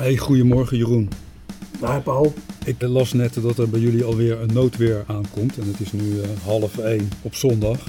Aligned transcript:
Hey, 0.00 0.16
goedemorgen 0.16 0.76
Jeroen. 0.76 1.08
Daar 1.80 2.00
Paul. 2.00 2.32
Ik 2.64 2.82
las 2.82 3.12
net 3.12 3.42
dat 3.42 3.58
er 3.58 3.68
bij 3.68 3.80
jullie 3.80 4.04
alweer 4.04 4.40
een 4.40 4.52
noodweer 4.52 5.04
aankomt. 5.06 5.58
En 5.58 5.66
het 5.66 5.80
is 5.80 5.92
nu 5.92 6.20
eh, 6.20 6.28
half 6.44 6.78
één 6.78 7.08
op 7.22 7.34
zondag. 7.34 7.86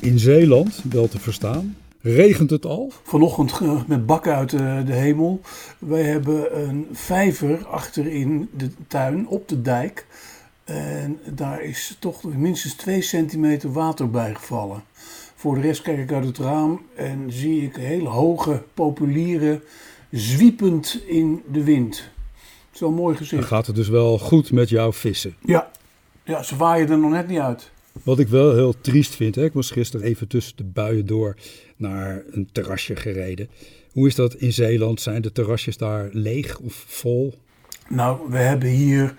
In 0.00 0.18
Zeeland, 0.18 0.82
wel 0.90 1.08
te 1.08 1.18
verstaan. 1.18 1.76
Regent 2.00 2.50
het 2.50 2.66
al? 2.66 2.92
Vanochtend 3.02 3.60
eh, 3.60 3.82
met 3.86 4.06
bakken 4.06 4.34
uit 4.34 4.50
de, 4.50 4.82
de 4.86 4.92
hemel. 4.92 5.40
Wij 5.78 6.02
hebben 6.02 6.68
een 6.68 6.86
vijver 6.92 7.66
achterin 7.66 8.48
de 8.56 8.70
tuin 8.86 9.28
op 9.28 9.48
de 9.48 9.62
dijk. 9.62 10.06
En 10.64 11.18
daar 11.34 11.62
is 11.62 11.96
toch 11.98 12.24
minstens 12.24 12.74
2 12.74 13.02
centimeter 13.02 13.72
water 13.72 14.10
bij 14.10 14.34
gevallen. 14.34 14.82
Voor 15.34 15.54
de 15.54 15.60
rest 15.60 15.82
kijk 15.82 15.98
ik 15.98 16.12
uit 16.12 16.24
het 16.24 16.38
raam 16.38 16.80
en 16.94 17.24
zie 17.28 17.62
ik 17.62 17.76
hele 17.76 18.08
hoge 18.08 18.62
populieren 18.74 19.62
zwiepend 20.12 21.02
in 21.06 21.42
de 21.52 21.64
wind. 21.64 22.10
Zo'n 22.70 22.94
mooi 22.94 23.16
Dan 23.16 23.26
gezicht. 23.26 23.46
gaat 23.46 23.66
het 23.66 23.76
dus 23.76 23.88
wel 23.88 24.18
goed 24.18 24.52
met 24.52 24.68
jouw 24.68 24.92
vissen. 24.92 25.34
Ja. 25.44 25.70
ja, 26.24 26.42
ze 26.42 26.56
waaien 26.56 26.90
er 26.90 26.98
nog 26.98 27.10
net 27.10 27.28
niet 27.28 27.38
uit. 27.38 27.70
Wat 28.02 28.18
ik 28.18 28.28
wel 28.28 28.54
heel 28.54 28.74
triest 28.80 29.14
vind, 29.14 29.34
hè? 29.34 29.44
ik 29.44 29.52
was 29.52 29.70
gisteren 29.70 30.06
even 30.06 30.28
tussen 30.28 30.56
de 30.56 30.64
buien 30.64 31.06
door 31.06 31.36
naar 31.76 32.22
een 32.30 32.48
terrasje 32.52 32.96
gereden. 32.96 33.48
Hoe 33.92 34.06
is 34.06 34.14
dat 34.14 34.34
in 34.34 34.52
Zeeland? 34.52 35.00
Zijn 35.00 35.22
de 35.22 35.32
terrasjes 35.32 35.76
daar 35.76 36.08
leeg 36.12 36.58
of 36.58 36.84
vol? 36.86 37.34
Nou, 37.88 38.30
we 38.30 38.36
hebben 38.38 38.68
hier 38.68 39.14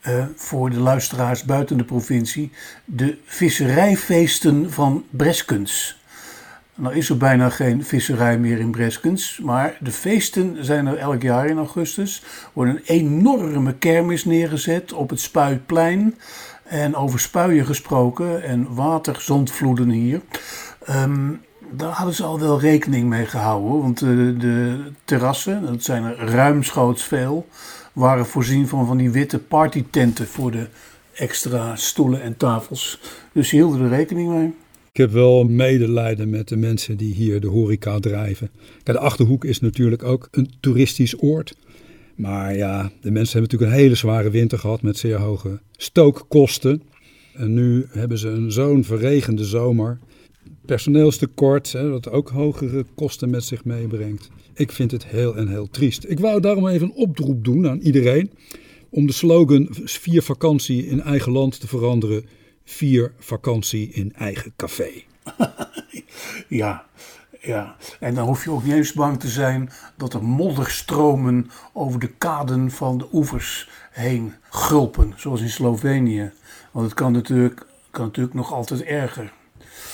eh, 0.00 0.26
voor 0.36 0.70
de 0.70 0.78
luisteraars 0.80 1.44
buiten 1.44 1.76
de 1.76 1.84
provincie 1.84 2.50
de 2.84 3.16
visserijfeesten 3.24 4.70
van 4.72 5.04
Breskens. 5.10 5.98
Nou 6.74 6.94
is 6.94 7.08
er 7.08 7.16
bijna 7.16 7.50
geen 7.50 7.84
visserij 7.84 8.38
meer 8.38 8.58
in 8.58 8.70
Breskens, 8.70 9.40
maar 9.42 9.76
de 9.80 9.90
feesten 9.90 10.64
zijn 10.64 10.86
er 10.86 10.96
elk 10.96 11.22
jaar 11.22 11.46
in 11.46 11.56
augustus. 11.56 12.22
Er 12.22 12.50
wordt 12.52 12.70
een 12.70 12.82
enorme 12.84 13.74
kermis 13.74 14.24
neergezet 14.24 14.92
op 14.92 15.10
het 15.10 15.20
Spuitplein. 15.20 16.14
En 16.64 16.96
over 16.96 17.20
spuien 17.20 17.66
gesproken 17.66 18.42
en 18.42 18.74
waterzondvloeden 18.74 19.88
hier. 19.88 20.20
Ehm, 20.84 21.30
daar 21.70 21.92
hadden 21.92 22.14
ze 22.14 22.24
al 22.24 22.40
wel 22.40 22.60
rekening 22.60 23.08
mee 23.08 23.26
gehouden, 23.26 23.80
want 23.80 23.98
de, 23.98 24.36
de 24.36 24.80
terrassen, 25.04 25.66
dat 25.66 25.82
zijn 25.82 26.04
er 26.04 26.16
ruimschoots 26.16 27.04
veel, 27.04 27.48
waren 27.92 28.26
voorzien 28.26 28.68
van 28.68 28.86
van 28.86 28.96
die 28.96 29.10
witte 29.10 29.38
partytenten 29.38 30.26
voor 30.26 30.50
de 30.50 30.66
extra 31.14 31.76
stoelen 31.76 32.22
en 32.22 32.36
tafels. 32.36 33.00
Dus 33.32 33.48
ze 33.48 33.56
hielden 33.56 33.80
er 33.80 33.88
rekening 33.88 34.28
mee. 34.28 34.54
Ik 34.94 35.00
heb 35.00 35.10
wel 35.10 35.44
medelijden 35.44 36.30
met 36.30 36.48
de 36.48 36.56
mensen 36.56 36.96
die 36.96 37.14
hier 37.14 37.40
de 37.40 37.46
horeca 37.46 37.98
drijven. 37.98 38.50
De 38.82 38.98
Achterhoek 38.98 39.44
is 39.44 39.60
natuurlijk 39.60 40.02
ook 40.02 40.28
een 40.30 40.50
toeristisch 40.60 41.22
oord. 41.22 41.56
Maar 42.14 42.56
ja, 42.56 42.82
de 43.00 43.10
mensen 43.10 43.32
hebben 43.32 43.42
natuurlijk 43.42 43.70
een 43.70 43.84
hele 43.84 43.94
zware 43.94 44.30
winter 44.30 44.58
gehad 44.58 44.82
met 44.82 44.98
zeer 44.98 45.18
hoge 45.18 45.60
stookkosten. 45.76 46.82
En 47.32 47.54
nu 47.54 47.86
hebben 47.88 48.18
ze 48.18 48.28
een 48.28 48.52
zo'n 48.52 48.84
verregende 48.84 49.44
zomer. 49.44 49.98
Personeelstekort, 50.66 51.72
hè, 51.72 51.90
dat 51.90 52.10
ook 52.10 52.28
hogere 52.28 52.84
kosten 52.94 53.30
met 53.30 53.44
zich 53.44 53.64
meebrengt. 53.64 54.30
Ik 54.54 54.72
vind 54.72 54.90
het 54.90 55.06
heel 55.06 55.36
en 55.36 55.48
heel 55.48 55.68
triest. 55.70 56.04
Ik 56.08 56.20
wou 56.20 56.40
daarom 56.40 56.68
even 56.68 56.86
een 56.86 56.94
oproep 56.94 57.44
doen 57.44 57.68
aan 57.68 57.80
iedereen. 57.80 58.30
Om 58.90 59.06
de 59.06 59.12
slogan 59.12 59.68
vier 59.70 60.22
vakantie 60.22 60.86
in 60.86 61.00
eigen 61.00 61.32
land 61.32 61.60
te 61.60 61.66
veranderen. 61.66 62.24
Vier 62.64 63.12
vakantie 63.18 63.92
in 63.92 64.12
eigen 64.14 64.52
café. 64.56 64.90
Ja, 66.48 66.86
ja. 67.40 67.76
En 68.00 68.14
dan 68.14 68.26
hoef 68.26 68.44
je 68.44 68.50
ook 68.50 68.64
niet 68.64 68.72
eens 68.72 68.92
bang 68.92 69.20
te 69.20 69.28
zijn 69.28 69.70
dat 69.96 70.14
er 70.14 70.24
modderstromen 70.24 71.50
over 71.72 72.00
de 72.00 72.08
kaden 72.18 72.70
van 72.70 72.98
de 72.98 73.08
oevers 73.12 73.68
heen 73.90 74.34
gulpen, 74.50 75.12
zoals 75.16 75.40
in 75.40 75.50
Slovenië. 75.50 76.32
Want 76.70 76.86
het 76.86 76.94
kan 76.94 77.12
natuurlijk, 77.12 77.66
kan 77.90 78.04
natuurlijk 78.04 78.34
nog 78.34 78.52
altijd 78.52 78.82
erger. 78.82 79.32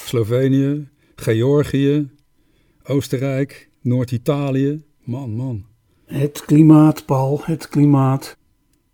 Slovenië, 0.05 0.89
Georgië, 1.17 2.11
Oostenrijk, 2.83 3.69
Noord-Italië. 3.81 4.83
Man, 5.05 5.31
man. 5.31 5.65
Het 6.05 6.45
klimaat, 6.45 7.05
Paul, 7.05 7.41
het 7.45 7.69
klimaat. 7.69 8.37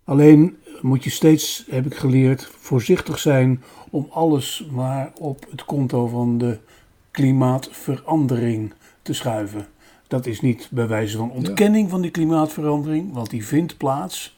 Alleen 0.03 0.57
moet 0.81 1.03
je 1.03 1.09
steeds, 1.09 1.65
heb 1.69 1.85
ik 1.85 1.95
geleerd, 1.95 2.49
voorzichtig 2.59 3.19
zijn 3.19 3.63
om 3.89 4.07
alles 4.09 4.67
maar 4.71 5.11
op 5.19 5.45
het 5.51 5.65
konto 5.65 6.07
van 6.07 6.37
de 6.37 6.57
klimaatverandering 7.11 8.73
te 9.01 9.13
schuiven. 9.13 9.67
Dat 10.07 10.25
is 10.25 10.41
niet 10.41 10.67
bij 10.71 10.87
wijze 10.87 11.17
van 11.17 11.31
ontkenning 11.31 11.89
van 11.89 12.01
die 12.01 12.11
klimaatverandering, 12.11 13.13
want 13.13 13.29
die 13.29 13.45
vindt 13.45 13.77
plaats. 13.77 14.37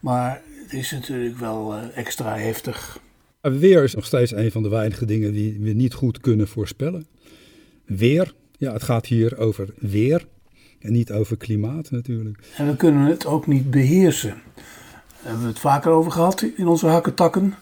Maar 0.00 0.42
het 0.62 0.72
is 0.72 0.90
natuurlijk 0.90 1.38
wel 1.38 1.74
eh, 1.74 1.82
extra 1.94 2.36
heftig. 2.36 3.00
Weer 3.40 3.82
is 3.82 3.94
nog 3.94 4.06
steeds 4.06 4.32
een 4.32 4.50
van 4.50 4.62
de 4.62 4.68
weinige 4.68 5.04
dingen 5.04 5.32
die 5.32 5.58
we 5.60 5.70
niet 5.70 5.94
goed 5.94 6.20
kunnen 6.20 6.48
voorspellen. 6.48 7.06
Weer, 7.84 8.34
ja, 8.58 8.72
het 8.72 8.82
gaat 8.82 9.06
hier 9.06 9.38
over 9.38 9.68
weer 9.78 10.26
en 10.78 10.92
niet 10.92 11.12
over 11.12 11.36
klimaat 11.36 11.90
natuurlijk. 11.90 12.38
En 12.56 12.66
we 12.66 12.76
kunnen 12.76 13.06
het 13.06 13.26
ook 13.26 13.46
niet 13.46 13.70
beheersen. 13.70 14.34
Hebben 15.22 15.42
we 15.42 15.48
het 15.48 15.58
vaker 15.58 15.90
over 15.90 16.12
gehad 16.12 16.42
in 16.42 16.66
onze 16.66 16.86
hakketakken. 16.86 17.54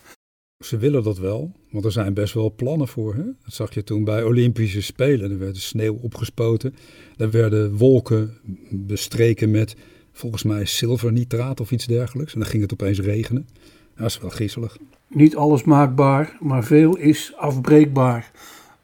Ze 0.65 0.77
willen 0.77 1.03
dat 1.03 1.19
wel, 1.19 1.53
want 1.71 1.85
er 1.85 1.93
zijn 1.93 2.15
best 2.15 2.35
wel 2.35 2.55
plannen 2.55 2.89
voor. 2.89 3.15
Hè? 3.15 3.23
Dat 3.23 3.55
zag 3.55 3.75
je 3.75 3.85
toen 3.85 4.05
bij 4.05 4.23
Olympische 4.23 4.83
Spelen. 4.83 5.31
Er 5.31 5.39
werd 5.39 5.57
sneeuw 5.57 5.99
opgespoten. 6.03 6.75
Er 7.17 7.31
werden 7.31 7.77
wolken 7.77 8.39
bestreken 8.71 9.51
met 9.51 9.77
volgens 10.13 10.43
mij 10.43 10.67
zilvernitraat 10.67 11.61
of 11.61 11.71
iets 11.71 11.87
dergelijks. 11.87 12.33
En 12.35 12.41
dan 12.41 12.49
ging 12.49 12.63
het 12.63 12.73
opeens 12.73 13.01
regenen. 13.01 13.49
Dat 13.97 14.07
is 14.07 14.19
wel 14.19 14.31
griezelig. 14.31 14.77
Niet 15.09 15.37
alles 15.37 15.65
maakbaar, 15.65 16.37
maar 16.41 16.65
veel 16.65 16.97
is 16.97 17.33
afbreekbaar. 17.37 18.31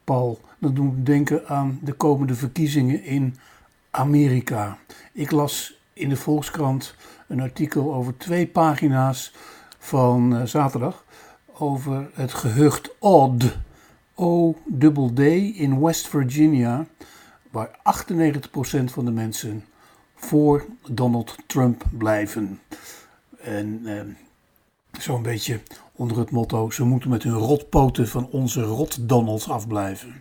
Paul, 0.03 0.39
dat 0.59 0.75
doet 0.75 0.97
me 0.97 1.03
denken 1.03 1.47
aan 1.47 1.79
de 1.83 1.93
komende 1.93 2.35
verkiezingen 2.35 3.03
in 3.03 3.35
Amerika. 3.91 4.77
Ik 5.13 5.31
las 5.31 5.79
in 5.93 6.09
de 6.09 6.15
Volkskrant 6.15 6.95
een 7.27 7.41
artikel 7.41 7.93
over 7.93 8.17
twee 8.17 8.47
pagina's 8.47 9.33
van 9.77 10.35
eh, 10.35 10.43
zaterdag 10.43 11.05
over 11.57 12.09
het 12.13 12.33
gehucht 12.33 12.89
Odd, 12.99 13.57
O-D-D 14.15 15.19
in 15.55 15.79
West 15.81 16.07
Virginia, 16.07 16.85
waar 17.51 17.69
98% 17.69 18.83
van 18.83 19.05
de 19.05 19.11
mensen 19.11 19.65
voor 20.15 20.65
Donald 20.91 21.35
Trump 21.47 21.83
blijven. 21.97 22.59
En 23.41 23.81
eh, 23.85 24.01
zo'n 25.01 25.21
beetje 25.21 25.59
onder 25.95 26.17
het 26.17 26.31
motto: 26.31 26.69
ze 26.69 26.83
moeten 26.83 27.09
met 27.09 27.23
hun 27.23 27.33
rotpoten 27.33 28.07
van 28.07 28.27
onze 28.31 28.61
rot 28.61 29.09
Donalds 29.09 29.49
afblijven. 29.49 30.15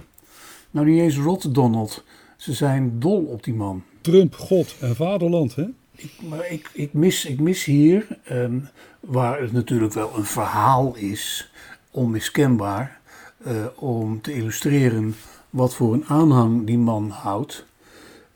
Nou, 0.71 0.87
niet 0.87 1.01
eens 1.01 1.17
rot 1.17 1.55
Donald, 1.55 2.05
ze 2.37 2.53
zijn 2.53 2.99
dol 2.99 3.25
op 3.25 3.45
die 3.45 3.55
man. 3.55 3.83
Trump, 4.01 4.34
God 4.34 4.77
en 4.81 4.97
vaderland, 4.97 5.55
hè? 5.55 5.65
Ik, 5.97 6.12
maar 6.28 6.50
ik, 6.50 6.70
ik, 6.72 6.92
mis, 6.92 7.25
ik 7.25 7.41
mis 7.41 7.64
hier, 7.64 8.19
ehm, 8.25 8.58
waar 9.00 9.41
het 9.41 9.53
natuurlijk 9.53 9.94
wel 9.94 10.16
een 10.16 10.25
verhaal 10.25 10.97
is, 10.97 11.50
onmiskenbaar, 11.91 13.00
eh, 13.44 13.66
om 13.75 14.20
te 14.20 14.34
illustreren 14.34 15.14
wat 15.50 15.75
voor 15.75 15.92
een 15.92 16.04
aanhang 16.06 16.66
die 16.66 16.78
man 16.78 17.10
houdt. 17.10 17.66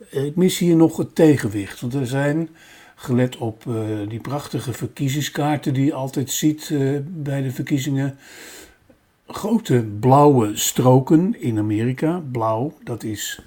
Ik 0.09 0.35
mis 0.35 0.57
hier 0.57 0.75
nog 0.75 0.97
het 0.97 1.15
tegenwicht, 1.15 1.81
want 1.81 1.93
er 1.93 2.07
zijn, 2.07 2.49
gelet 2.95 3.37
op 3.37 3.67
eh, 3.67 3.73
die 4.07 4.19
prachtige 4.19 4.73
verkiezingskaarten 4.73 5.73
die 5.73 5.85
je 5.85 5.93
altijd 5.93 6.31
ziet 6.31 6.69
eh, 6.71 6.97
bij 7.03 7.41
de 7.41 7.51
verkiezingen, 7.51 8.17
grote 9.27 9.85
blauwe 9.99 10.57
stroken 10.57 11.41
in 11.41 11.57
Amerika. 11.57 12.21
Blauw, 12.31 12.77
dat 12.83 13.03
is 13.03 13.41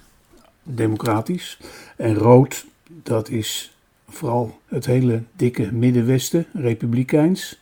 democratisch. 0.63 1.59
En 1.95 2.13
rood, 2.13 2.65
dat 3.03 3.29
is 3.29 3.71
vooral 4.11 4.59
het 4.65 4.85
hele 4.85 5.23
dikke 5.35 5.71
Middenwesten, 5.73 6.45
republikeins. 6.53 7.59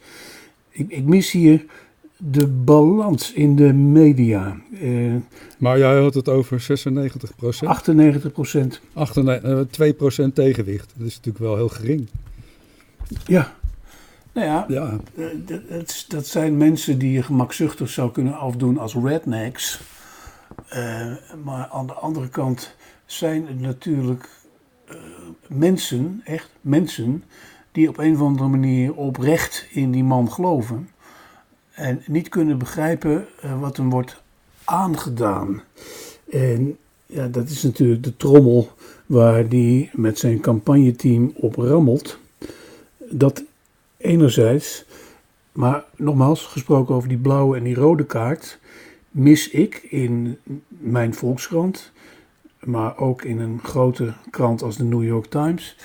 Ik, 0.69 0.89
ik 0.89 1.03
mis 1.03 1.31
hier 1.31 1.65
de 2.17 2.47
balans 2.47 3.33
in 3.33 3.55
de 3.55 3.73
media. 3.73 4.57
Eh, 4.81 5.15
Maar 5.57 5.77
jij 5.77 6.01
had 6.01 6.13
het 6.13 6.29
over 6.29 6.59
96 6.59 7.35
procent. 7.35 7.71
98 7.71 8.31
procent. 8.31 8.81
2 9.69 9.93
procent 9.93 10.35
tegenwicht. 10.35 10.93
Dat 10.97 11.07
is 11.07 11.15
natuurlijk 11.15 11.43
wel 11.45 11.55
heel 11.55 11.69
gering. 11.69 12.07
Ja. 13.25 13.53
Nou 14.33 14.47
ja, 14.47 14.65
Ja, 14.67 14.99
eh, 15.17 15.25
dat, 15.45 16.05
dat- 16.07 16.27
zijn 16.27 16.57
mensen 16.57 16.99
die 16.99 17.11
je 17.11 17.23
gemakzuchtig 17.23 17.89
zou 17.89 18.11
kunnen 18.11 18.37
afdoen 18.37 18.77
als 18.77 18.95
rednecks. 18.95 19.81
Eh, 20.69 21.11
maar 21.43 21.67
aan 21.71 21.87
de 21.87 21.93
andere 21.93 22.27
kant 22.29 22.75
zijn 23.05 23.47
het 23.47 23.59
natuurlijk 23.59 24.23
eh, 24.23 24.38
mensen, 25.47 26.21
echt 26.23 26.49
mensen, 26.61 27.23
die 27.71 27.89
op 27.89 27.97
een 27.97 28.13
of 28.13 28.21
andere 28.21 28.49
manier 28.49 28.93
oprecht 28.93 29.67
in 29.71 29.91
die 29.91 30.03
man 30.03 30.31
geloven. 30.31 30.89
En 31.71 32.01
niet 32.07 32.29
kunnen 32.29 32.57
begrijpen 32.57 33.27
eh, 33.41 33.59
wat 33.59 33.77
hem 33.77 33.89
wordt 33.89 34.21
aangedaan. 34.63 35.61
En 36.29 36.77
Ja, 37.11 37.27
dat 37.27 37.49
is 37.49 37.63
natuurlijk 37.63 38.03
de 38.03 38.17
trommel 38.17 38.69
waar 39.05 39.43
hij 39.47 39.89
met 39.93 40.19
zijn 40.19 40.39
campagneteam 40.39 41.31
op 41.35 41.55
rammelt. 41.55 42.19
Dat 42.97 43.43
enerzijds, 43.97 44.85
maar 45.51 45.83
nogmaals 45.95 46.45
gesproken 46.45 46.95
over 46.95 47.09
die 47.09 47.17
blauwe 47.17 47.57
en 47.57 47.63
die 47.63 47.75
rode 47.75 48.05
kaart, 48.05 48.59
mis 49.11 49.49
ik 49.49 49.75
in 49.75 50.37
mijn 50.67 51.13
Volkskrant, 51.13 51.91
maar 52.59 52.97
ook 52.97 53.21
in 53.21 53.39
een 53.39 53.59
grote 53.63 54.13
krant 54.29 54.61
als 54.61 54.77
de 54.77 54.83
New 54.83 55.03
York 55.03 55.25
Times, 55.25 55.75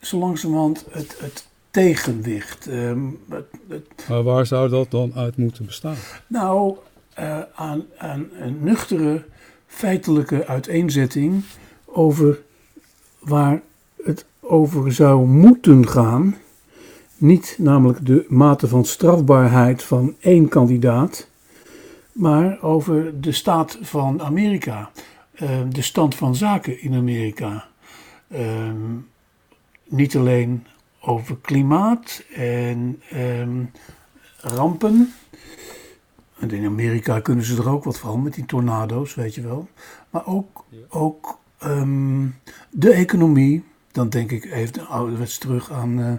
zo 0.00 0.18
langzamerhand 0.18 0.86
het, 0.90 1.16
het 1.20 1.48
tegenwicht. 1.70 2.66
Ehm, 2.66 3.00
maar 4.08 4.22
waar 4.22 4.46
zou 4.46 4.68
dat 4.68 4.90
dan 4.90 5.14
uit 5.14 5.36
moeten 5.36 5.66
bestaan? 5.66 5.96
Nou, 6.26 6.76
uh, 7.18 7.40
aan, 7.54 7.84
aan 7.98 8.28
een 8.38 8.58
nuchtere, 8.60 9.24
feitelijke 9.66 10.46
uiteenzetting 10.46 11.44
over 11.84 12.40
waar 13.18 13.62
het 14.04 14.24
over 14.40 14.92
zou 14.92 15.26
moeten 15.26 15.88
gaan. 15.88 16.36
Niet 17.16 17.56
namelijk 17.58 18.06
de 18.06 18.24
mate 18.28 18.68
van 18.68 18.84
strafbaarheid 18.84 19.82
van 19.82 20.14
één 20.20 20.48
kandidaat, 20.48 21.28
maar 22.12 22.62
over 22.62 23.20
de 23.20 23.32
staat 23.32 23.78
van 23.80 24.22
Amerika, 24.22 24.90
uh, 25.42 25.60
de 25.68 25.82
stand 25.82 26.14
van 26.14 26.34
zaken 26.34 26.82
in 26.82 26.94
Amerika. 26.94 27.68
Uh, 28.28 28.72
niet 29.84 30.16
alleen 30.16 30.66
over 31.00 31.36
klimaat 31.36 32.24
en 32.34 33.02
um, 33.14 33.70
rampen. 34.36 35.12
En 36.38 36.50
in 36.50 36.66
Amerika 36.66 37.20
kunnen 37.20 37.44
ze 37.44 37.56
er 37.56 37.68
ook 37.68 37.84
wat 37.84 37.98
van 37.98 38.22
met 38.22 38.34
die 38.34 38.46
tornado's, 38.46 39.14
weet 39.14 39.34
je 39.34 39.40
wel. 39.40 39.68
Maar 40.10 40.26
ook, 40.26 40.64
ook 40.88 41.38
um, 41.64 42.34
de 42.70 42.92
economie. 42.92 43.64
Dan 43.92 44.08
denk 44.08 44.30
ik 44.30 44.44
even 44.44 44.86
ouderwets 44.86 45.38
terug 45.38 45.70
aan 45.72 45.98
uh, 45.98 46.12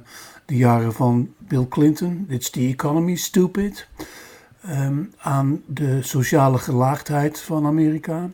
de 0.45 0.55
jaren 0.55 0.93
van 0.93 1.33
Bill 1.37 1.67
Clinton. 1.67 2.25
It's 2.29 2.49
the 2.49 2.59
economy, 2.59 3.15
stupid. 3.15 3.87
Aan 5.17 5.61
de 5.65 6.01
sociale 6.01 6.57
gelaagdheid 6.57 7.39
van 7.39 7.65
Amerika. 7.65 8.29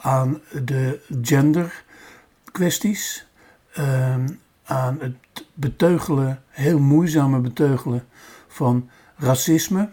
Aan 0.00 0.40
de 0.64 1.00
gender 1.22 1.84
kwesties. 2.52 3.26
Um, 3.78 4.38
aan 4.64 4.98
het 5.00 5.44
beteugelen, 5.54 6.42
heel 6.48 6.78
moeizame 6.78 7.40
beteugelen 7.40 8.04
van 8.48 8.88
racisme. 9.16 9.88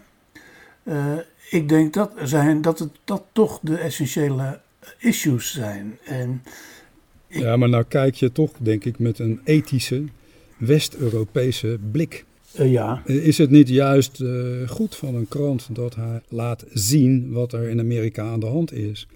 Uh, 0.84 1.12
ik 1.50 1.68
denk 1.68 1.94
dat, 1.94 2.12
zijn, 2.22 2.62
dat 2.62 2.78
het 2.78 2.90
dat 3.04 3.24
toch 3.32 3.58
de 3.62 3.76
essentiële 3.76 4.60
issues 4.98 5.52
zijn. 5.52 5.98
En 6.04 6.42
Ja, 7.28 7.56
maar 7.56 7.68
nou 7.68 7.84
kijk 7.88 8.14
je 8.14 8.32
toch, 8.32 8.50
denk 8.58 8.84
ik, 8.84 8.98
met 8.98 9.18
een 9.18 9.40
ethische, 9.44 10.04
West-Europese 10.56 11.78
blik. 11.90 12.24
Uh, 12.58 12.72
ja. 12.72 13.02
Is 13.04 13.38
het 13.38 13.50
niet 13.50 13.68
juist 13.68 14.20
uh, 14.20 14.68
goed 14.68 14.96
van 14.96 15.14
een 15.14 15.28
krant 15.28 15.74
dat 15.74 15.94
hij 15.94 16.20
laat 16.28 16.64
zien 16.72 17.32
wat 17.32 17.52
er 17.52 17.68
in 17.68 17.80
Amerika 17.80 18.22
aan 18.22 18.40
de 18.40 18.46
hand 18.46 18.72
is? 18.72 19.06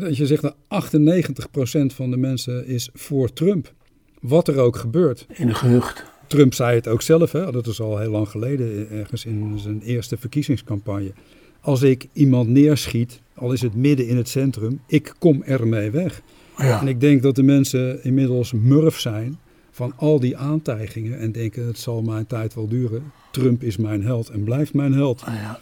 Dat 0.00 0.16
je 0.16 0.26
zegt 0.26 0.42
dat 0.42 0.54
98% 0.54 1.94
van 1.94 2.10
de 2.10 2.16
mensen 2.16 2.66
is 2.66 2.90
voor 2.94 3.32
Trump. 3.32 3.72
Wat 4.20 4.48
er 4.48 4.58
ook 4.58 4.76
gebeurt. 4.76 5.26
In 5.32 5.54
gehucht. 5.54 6.04
Trump 6.26 6.54
zei 6.54 6.74
het 6.74 6.88
ook 6.88 7.02
zelf, 7.02 7.32
hè? 7.32 7.52
dat 7.52 7.66
is 7.66 7.80
al 7.80 7.98
heel 7.98 8.10
lang 8.10 8.28
geleden, 8.28 8.90
ergens 8.90 9.24
in 9.24 9.58
zijn 9.58 9.82
eerste 9.82 10.16
verkiezingscampagne. 10.16 11.12
Als 11.60 11.82
ik 11.82 12.06
iemand 12.12 12.48
neerschiet, 12.48 13.20
al 13.34 13.52
is 13.52 13.62
het 13.62 13.74
midden 13.74 14.08
in 14.08 14.16
het 14.16 14.28
centrum, 14.28 14.80
ik 14.86 15.14
kom 15.18 15.42
ermee 15.42 15.90
weg. 15.90 16.22
Ja. 16.56 16.80
En 16.80 16.88
ik 16.88 17.00
denk 17.00 17.22
dat 17.22 17.34
de 17.34 17.42
mensen 17.42 18.04
inmiddels 18.04 18.52
murf 18.52 19.00
zijn 19.00 19.38
van 19.70 19.92
al 19.96 20.20
die 20.20 20.36
aantijgingen 20.36 21.18
en 21.18 21.32
denken 21.32 21.66
het 21.66 21.78
zal 21.78 22.02
mijn 22.02 22.26
tijd 22.26 22.54
wel 22.54 22.68
duren. 22.68 23.12
Trump 23.30 23.62
is 23.62 23.76
mijn 23.76 24.02
held 24.02 24.28
en 24.28 24.44
blijft 24.44 24.74
mijn 24.74 24.92
held. 24.92 25.22
Ja. 25.26 25.60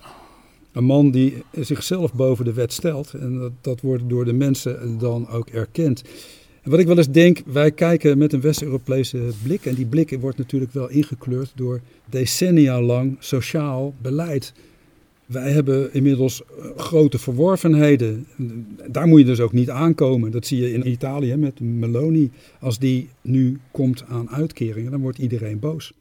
Een 0.73 0.85
man 0.85 1.11
die 1.11 1.43
zichzelf 1.53 2.15
boven 2.15 2.45
de 2.45 2.53
wet 2.53 2.73
stelt 2.73 3.15
en 3.15 3.39
dat, 3.39 3.53
dat 3.61 3.81
wordt 3.81 4.09
door 4.09 4.25
de 4.25 4.33
mensen 4.33 4.99
dan 4.99 5.29
ook 5.29 5.49
erkend. 5.49 6.03
En 6.63 6.71
wat 6.71 6.81
ik 6.81 6.87
wel 6.87 6.97
eens 6.97 7.11
denk, 7.11 7.43
wij 7.47 7.71
kijken 7.71 8.19
met 8.19 8.33
een 8.33 8.41
West-Europese 8.41 9.19
blik. 9.43 9.67
En 9.67 9.75
die 9.75 9.87
blik 9.87 10.17
wordt 10.21 10.39
natuurlijk 10.39 10.73
wel 10.73 10.89
ingekleurd 10.89 11.53
door 11.55 11.81
decennia 12.07 12.83
lang 12.83 13.17
sociaal 13.19 13.95
beleid. 14.03 14.53
Wij 15.27 15.51
hebben 15.51 15.95
inmiddels 15.95 16.43
grote 16.77 17.19
verworvenheden. 17.19 18.27
Daar 18.87 19.07
moet 19.07 19.19
je 19.19 19.25
dus 19.27 19.41
ook 19.41 19.53
niet 19.53 19.71
aankomen. 19.71 20.31
Dat 20.31 20.47
zie 20.47 20.61
je 20.61 20.73
in 20.73 20.89
Italië 20.89 21.37
met 21.37 21.61
Meloni. 21.61 22.31
Als 22.61 22.79
die 22.79 23.09
nu 23.21 23.59
komt 23.71 24.05
aan 24.09 24.31
uitkeringen, 24.31 24.91
dan 24.91 25.01
wordt 25.01 25.19
iedereen 25.19 25.59
boos. 25.59 25.93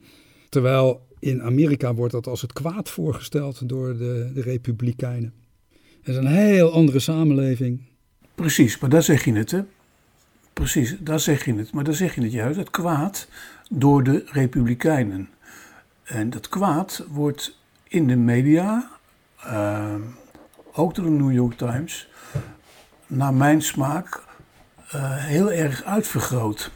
Terwijl 0.49 1.01
in 1.19 1.43
Amerika 1.43 1.93
wordt 1.93 2.13
dat 2.13 2.27
als 2.27 2.41
het 2.41 2.53
kwaad 2.53 2.89
voorgesteld 2.89 3.69
door 3.69 3.97
de, 3.97 4.31
de 4.33 4.41
Republikeinen. 4.41 5.33
Het 6.01 6.07
is 6.07 6.15
een 6.15 6.27
heel 6.27 6.71
andere 6.71 6.99
samenleving. 6.99 7.81
Precies, 8.35 8.79
maar 8.79 8.89
daar 8.89 9.03
zeg 9.03 9.25
je 9.25 9.33
het, 9.33 9.51
hè? 9.51 9.61
Precies, 10.53 10.95
daar 10.99 11.19
zeg 11.19 11.45
je 11.45 11.55
het. 11.55 11.71
Maar 11.71 11.83
daar 11.83 11.93
zeg 11.93 12.15
je 12.15 12.21
het 12.21 12.31
juist, 12.31 12.57
het 12.57 12.69
kwaad 12.69 13.27
door 13.69 14.03
de 14.03 14.23
Republikeinen. 14.25 15.29
En 16.03 16.29
dat 16.29 16.49
kwaad 16.49 17.05
wordt 17.09 17.57
in 17.87 18.07
de 18.07 18.15
media, 18.15 18.89
uh, 19.45 19.95
ook 20.73 20.95
door 20.95 21.05
de 21.05 21.11
New 21.11 21.33
York 21.33 21.57
Times, 21.57 22.09
naar 23.07 23.33
mijn 23.33 23.61
smaak 23.61 24.23
uh, 24.95 25.15
heel 25.15 25.51
erg 25.51 25.83
uitvergroot. 25.83 26.71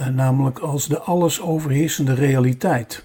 Uh, 0.00 0.06
namelijk 0.06 0.58
als 0.58 0.88
de 0.88 0.98
alles 0.98 1.40
overheersende 1.40 2.14
realiteit. 2.14 3.04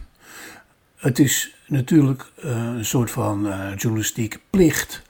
Het 1.02 1.20
is 1.20 1.56
natuurlijk 1.68 2.32
een 2.36 2.86
soort 2.86 3.12
van 3.12 3.48
journalistieke 3.76 4.40
plicht 4.50 5.02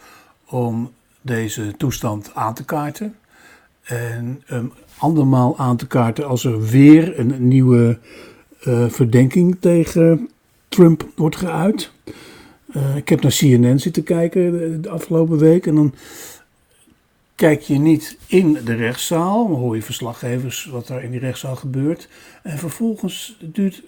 om 0.45 0.91
deze 1.21 1.73
toestand 1.77 2.31
aan 2.33 2.53
te 2.53 2.65
kaarten. 2.65 3.15
En 3.83 4.43
um, 4.51 4.71
andermaal 4.97 5.57
aan 5.57 5.77
te 5.77 5.87
kaarten 5.87 6.27
als 6.27 6.45
er 6.45 6.61
weer 6.61 7.19
een 7.19 7.47
nieuwe 7.47 7.99
uh, 8.67 8.89
verdenking 8.89 9.57
tegen 9.59 10.29
Trump 10.67 11.07
wordt 11.15 11.35
geuit. 11.35 11.91
Ik 12.95 13.09
heb 13.09 13.21
naar 13.21 13.35
CNN 13.37 13.79
zitten 13.79 14.03
kijken 14.03 14.81
de, 14.81 14.89
afgelopen 14.89 15.37
week 15.37 15.67
en 15.67 15.75
dan 15.75 15.93
kijk 17.41 17.61
je 17.61 17.79
niet 17.79 18.17
in 18.27 18.57
de 18.65 18.75
rechtszaal, 18.75 19.47
hoor 19.47 19.75
je 19.75 19.81
verslaggevers 19.81 20.65
wat 20.65 20.89
er 20.89 21.03
in 21.03 21.11
die 21.11 21.19
rechtszaal 21.19 21.55
gebeurt. 21.55 22.07
En 22.43 22.57
vervolgens 22.57 23.37
duurt, 23.39 23.83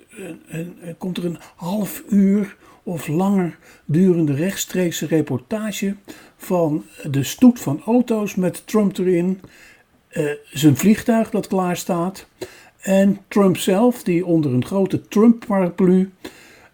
komt 0.98 1.18
er 1.18 1.26
een 1.26 1.38
half 1.56 2.04
uur 2.10 2.56
of 2.84 3.08
langer 3.08 3.58
durende 3.86 4.34
rechtstreekse 4.34 5.06
reportage 5.06 5.96
van 6.38 6.86
de 7.12 7.24
stoet 7.24 7.60
van 7.60 7.82
auto's 7.86 8.36
met 8.36 8.68
Trump 8.68 8.98
erin. 8.98 9.42
Uh, 10.12 10.32
zijn 10.52 10.78
vliegtuig 10.78 11.30
dat 11.30 11.48
klaar 11.48 11.78
staat. 11.78 12.28
En 12.80 13.20
Trump 13.28 13.58
zelf, 13.58 14.04
die 14.04 14.26
onder 14.26 14.54
een 14.54 14.66
grote 14.66 15.08
Trump-paraplu 15.08 16.12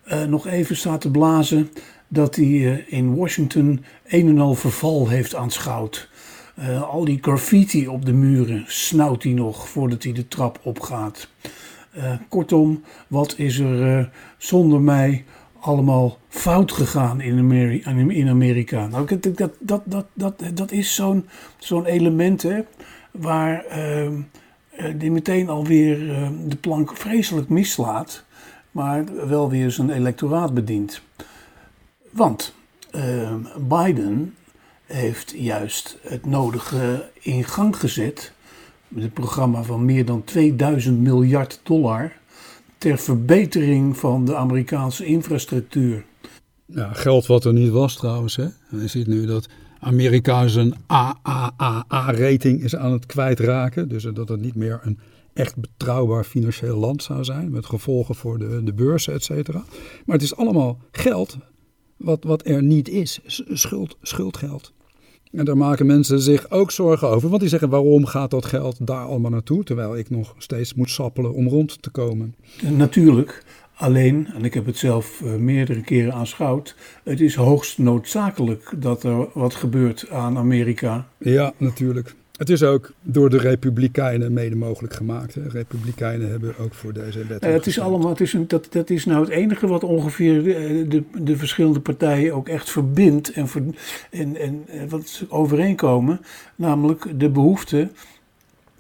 uh, 0.08 0.24
nog 0.24 0.48
even 0.48 0.78
staat 0.78 1.02
te 1.02 1.12
blazen 1.12 1.70
dat 2.08 2.36
hij 2.36 2.46
uh, 2.46 2.78
in 2.88 3.16
Washington 3.16 3.86
een 4.08 4.28
en 4.28 4.40
al 4.40 4.56
verval 4.56 5.10
heeft 5.10 5.36
aanschouwd. 5.36 6.10
Al 6.90 7.06
die 7.06 7.18
graffiti 7.22 7.88
op 7.88 8.06
de 8.06 8.14
muren 8.14 8.64
snauwt 8.68 9.24
hij 9.24 9.32
nog 9.32 9.70
voordat 9.70 10.04
hij 10.04 10.14
de 10.14 10.28
trap 10.28 10.60
opgaat. 10.64 11.30
kortom, 12.30 12.84
wat 13.08 13.38
is 13.38 13.60
er 13.60 14.10
zonder 14.38 14.82
mij 14.82 15.26
allemaal 15.60 16.18
fout 16.28 16.72
gegaan 16.72 17.22
in, 17.22 17.38
Ameri 17.38 17.84
in 18.08 18.30
Amerika? 18.30 18.88
Nou, 18.88 19.18
dat, 19.20 19.38
dat, 19.60 19.84
dat, 19.86 20.06
dat, 20.14 20.44
dat, 20.54 20.72
is 20.72 21.02
zo'n 21.60 21.86
element, 21.86 22.42
hè 22.42 22.62
waar 23.12 23.66
uh, 23.78 24.10
die 24.98 25.12
meteen 25.12 25.50
alweer 25.50 26.02
uh, 26.02 26.30
de 26.46 26.56
plank 26.56 26.98
vreselijk 26.98 27.50
mislaat, 27.50 28.26
maar 28.72 29.28
wel 29.28 29.50
weer 29.50 29.72
zijn 29.72 29.90
electoraat 29.90 30.54
bedient. 30.54 31.02
Want 32.10 32.54
uh, 32.96 33.34
Biden 33.58 34.36
heeft 34.90 35.34
juist 35.38 35.98
het 36.02 36.26
nodige 36.26 37.10
in 37.20 37.44
gang 37.44 37.78
gezet 37.78 38.32
met 38.88 39.04
het 39.04 39.14
programma 39.14 39.64
van 39.64 39.86
meer 39.86 40.06
dan 40.06 40.24
2000 40.24 41.00
miljard 41.00 41.60
dollar 41.64 42.12
ter 42.78 42.98
verbetering 42.98 43.98
van 43.98 44.26
de 44.26 44.36
Amerikaanse 44.36 45.06
infrastructuur. 45.06 46.06
Ja, 46.66 46.94
geld 46.94 47.26
wat 47.26 47.46
er 47.46 47.54
niet 47.54 47.72
was 47.72 47.96
trouwens. 47.96 48.36
Hè? 48.36 48.48
Je 48.70 48.88
ziet 48.88 49.08
nu 49.08 49.26
dat 49.26 49.48
Amerika 49.80 50.48
zijn 50.48 50.74
AAA-rating 50.86 52.64
is 52.64 52.76
aan 52.76 52.92
het 52.92 53.06
kwijtraken. 53.06 53.90
Dus 53.90 54.04
dat 54.04 54.30
het 54.30 54.42
niet 54.42 54.56
meer 54.56 54.80
een 54.84 55.00
echt 55.34 55.56
betrouwbaar 55.56 56.24
financieel 56.24 56.78
land 56.78 57.04
zou 57.04 57.24
zijn. 57.24 57.52
Met 57.52 57.66
gevolgen 57.66 58.16
voor 58.16 58.40
de, 58.40 58.64
de 58.64 58.74
beurzen, 58.74 59.14
et 59.14 59.24
cetera. 59.24 59.64
Maar 60.06 60.16
het 60.16 60.26
is 60.26 60.36
allemaal 60.36 60.80
geld 60.92 61.38
wat, 61.98 62.24
wat 62.24 62.48
er 62.48 62.64
niet 62.64 62.90
is. 62.90 63.20
Schuld, 63.26 63.98
schuldgeld. 64.02 64.74
En 65.32 65.46
daar 65.46 65.58
maken 65.58 65.86
mensen 65.86 66.20
zich 66.20 66.52
ook 66.52 66.72
zorgen 66.72 67.08
over. 67.08 67.30
Want 67.30 67.42
die 67.42 67.50
zeggen, 67.50 67.70
waarom 67.70 68.06
gaat 68.06 68.32
dat 68.32 68.46
geld 68.46 68.88
daar 68.88 69.06
allemaal 69.06 69.32
naartoe? 69.32 69.64
Terwijl 69.64 69.98
ik 69.98 70.10
nog 70.10 70.36
steeds 70.38 70.74
moet 70.74 70.90
sappelen 70.90 71.34
om 71.34 71.48
rond 71.48 71.82
te 71.82 71.90
komen. 71.90 72.36
Natuurlijk. 72.62 73.44
Alleen, 73.76 74.28
en 74.34 74.46
ik 74.46 74.54
heb 74.54 74.66
het 74.66 74.78
zelf 74.78 75.22
uh, 75.24 75.36
meerdere 75.36 75.82
keren 75.82 76.14
aanschouwd, 76.14 76.76
het 77.04 77.20
is 77.20 77.36
hoogst 77.36 77.78
noodzakelijk 77.78 78.72
dat 78.78 79.04
er 79.04 79.28
wat 79.34 79.56
gebeurt 79.56 80.10
aan 80.10 80.38
Amerika. 80.38 81.08
Ja, 81.18 81.54
natuurlijk. 81.58 82.16
Het 82.40 82.50
is 82.50 82.64
ook 82.64 82.92
door 83.02 83.30
de 83.30 83.38
Republikeinen 83.38 84.34
mede 84.34 84.56
mogelijk 84.56 84.94
gemaakt. 84.94 85.34
De 85.34 85.50
Republikeinen 85.50 86.30
hebben 86.30 86.58
ook 86.58 86.74
voor 86.74 86.94
deze 86.94 87.26
wet. 87.26 87.46
Uh, 87.46 87.52
het 87.52 87.66
is 87.66 87.80
allemaal, 87.80 88.10
het 88.10 88.22
is 88.22 88.34
een, 88.34 88.48
dat, 88.48 88.68
dat 88.70 88.90
is 88.90 89.06
nou 89.06 89.22
het 89.22 89.30
enige 89.30 89.68
wat 89.68 89.84
ongeveer 89.84 90.44
de, 90.44 90.86
de, 90.88 91.04
de 91.24 91.38
verschillende 91.38 91.80
partijen 91.80 92.34
ook 92.34 92.48
echt 92.48 92.70
verbindt 92.70 93.32
en, 93.32 93.48
ver, 93.48 93.64
en, 94.12 94.38
en 94.38 94.66
wat 94.90 95.24
overeenkomen. 95.30 96.22
Namelijk 96.56 97.20
de 97.20 97.30
behoefte 97.30 97.90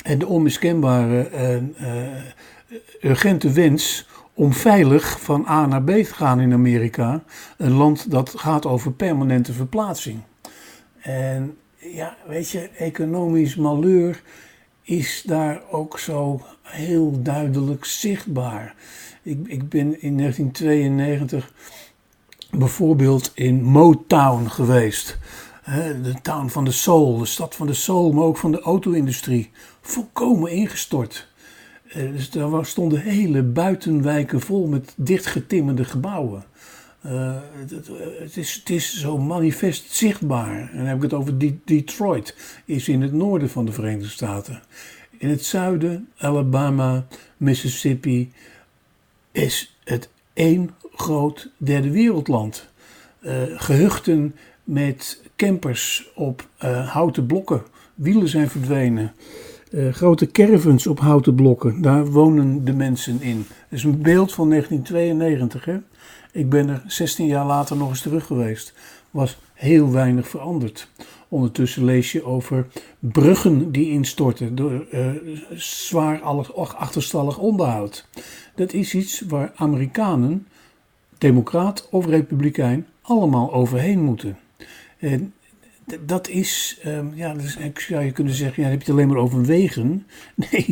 en 0.03 0.19
de 0.19 0.27
onmiskenbare 0.27 1.21
en 1.21 1.75
uh, 1.81 3.09
urgente 3.09 3.51
wens 3.51 4.07
om 4.33 4.53
veilig 4.53 5.21
van 5.21 5.45
A 5.47 5.65
naar 5.65 5.83
B 5.83 5.89
te 5.89 6.13
gaan 6.13 6.39
in 6.39 6.53
Amerika. 6.53 7.23
Een 7.57 7.73
land 7.73 8.11
dat 8.11 8.33
gaat 8.37 8.65
over 8.65 8.91
permanente 8.91 9.53
verplaatsing. 9.53 10.19
En 11.01 11.57
ja, 11.93 12.17
weet 12.27 12.49
je, 12.49 12.69
economisch 12.77 13.55
malheur 13.55 14.21
is 14.81 15.23
daar 15.25 15.61
ook 15.71 15.99
zo 15.99 16.41
heel 16.61 17.21
duidelijk 17.21 17.85
zichtbaar. 17.85 18.75
Ik, 19.23 19.39
ik 19.47 19.69
ben 19.69 20.01
in 20.01 20.17
1992 20.17 21.53
bijvoorbeeld 22.51 23.31
in 23.33 23.63
Motown 23.63 24.45
geweest. 24.45 25.17
De 26.01 26.13
town 26.21 26.47
van 26.47 26.65
de 26.65 26.71
soul, 26.71 27.17
de 27.17 27.25
stad 27.25 27.55
van 27.55 27.67
de 27.67 27.73
soul, 27.73 28.11
maar 28.11 28.23
ook 28.23 28.37
van 28.37 28.51
de 28.51 28.61
auto-industrie. 28.61 29.51
Volkomen 29.81 30.51
ingestort. 30.51 31.27
Eh, 31.89 32.11
dus 32.11 32.29
daar 32.29 32.65
stonden 32.65 32.99
hele 32.99 33.43
buitenwijken 33.43 34.41
vol 34.41 34.67
met 34.67 34.93
dichtgetimmerde 34.95 35.85
gebouwen. 35.85 36.43
Uh, 37.05 37.35
het, 37.51 37.71
het, 38.19 38.37
is, 38.37 38.53
het 38.53 38.69
is 38.69 38.99
zo 38.99 39.17
manifest 39.17 39.91
zichtbaar. 39.91 40.69
En 40.71 40.77
dan 40.77 40.85
heb 40.85 40.95
ik 40.95 41.01
het 41.01 41.13
over 41.13 41.33
Detroit, 41.65 42.35
is 42.65 42.87
in 42.87 43.01
het 43.01 43.13
noorden 43.13 43.49
van 43.49 43.65
de 43.65 43.71
Verenigde 43.71 44.09
Staten. 44.09 44.61
In 45.17 45.29
het 45.29 45.45
zuiden, 45.45 46.09
Alabama, 46.17 47.07
Mississippi, 47.37 48.31
is 49.31 49.77
het 49.83 50.09
één 50.33 50.69
groot 50.95 51.49
derde 51.57 51.91
wereldland. 51.91 52.67
Uh, 53.21 53.33
gehuchten 53.55 54.35
met 54.63 55.21
campers 55.35 56.09
op 56.15 56.47
uh, 56.63 56.89
houten 56.89 57.25
blokken. 57.25 57.63
Wielen 57.95 58.27
zijn 58.27 58.49
verdwenen. 58.49 59.13
Grote 59.91 60.31
caravans 60.31 60.87
op 60.87 60.99
houten 60.99 61.35
blokken. 61.35 61.81
Daar 61.81 62.05
wonen 62.05 62.65
de 62.65 62.73
mensen 62.73 63.21
in. 63.21 63.37
Dat 63.37 63.79
is 63.79 63.83
een 63.83 64.01
beeld 64.01 64.33
van 64.33 64.49
1992. 64.49 65.65
Hè? 65.65 65.77
Ik 66.31 66.49
ben 66.49 66.69
er 66.69 66.83
16 66.87 67.25
jaar 67.25 67.45
later 67.45 67.77
nog 67.77 67.89
eens 67.89 68.01
terug 68.01 68.25
geweest. 68.25 68.73
Was 69.11 69.37
heel 69.53 69.91
weinig 69.91 70.27
veranderd. 70.27 70.89
Ondertussen 71.27 71.83
lees 71.83 72.11
je 72.11 72.23
over 72.23 72.67
bruggen 72.99 73.71
die 73.71 73.89
instorten 73.89 74.55
door 74.55 74.85
uh, 74.91 75.07
zwaar 75.55 76.21
achterstallig 76.75 77.37
onderhoud. 77.37 78.07
Dat 78.55 78.73
is 78.73 78.93
iets 78.93 79.21
waar 79.27 79.51
Amerikanen, 79.55 80.47
democraat 81.17 81.87
of 81.91 82.05
republikein, 82.05 82.87
allemaal 83.01 83.53
overheen 83.53 84.03
moeten. 84.03 84.37
En 84.97 85.33
dat 86.05 86.27
is, 86.27 86.79
um, 86.85 87.11
ja, 87.15 87.33
dus, 87.33 87.57
zou 87.73 88.03
je 88.03 88.11
kunnen 88.11 88.33
zeggen, 88.33 88.63
ja, 88.63 88.69
dan 88.69 88.77
heb 88.77 88.85
je 88.85 88.91
het 88.91 88.99
alleen 88.99 89.13
maar 89.13 89.23
over 89.23 89.45
wegen. 89.45 90.05
Nee, 90.51 90.65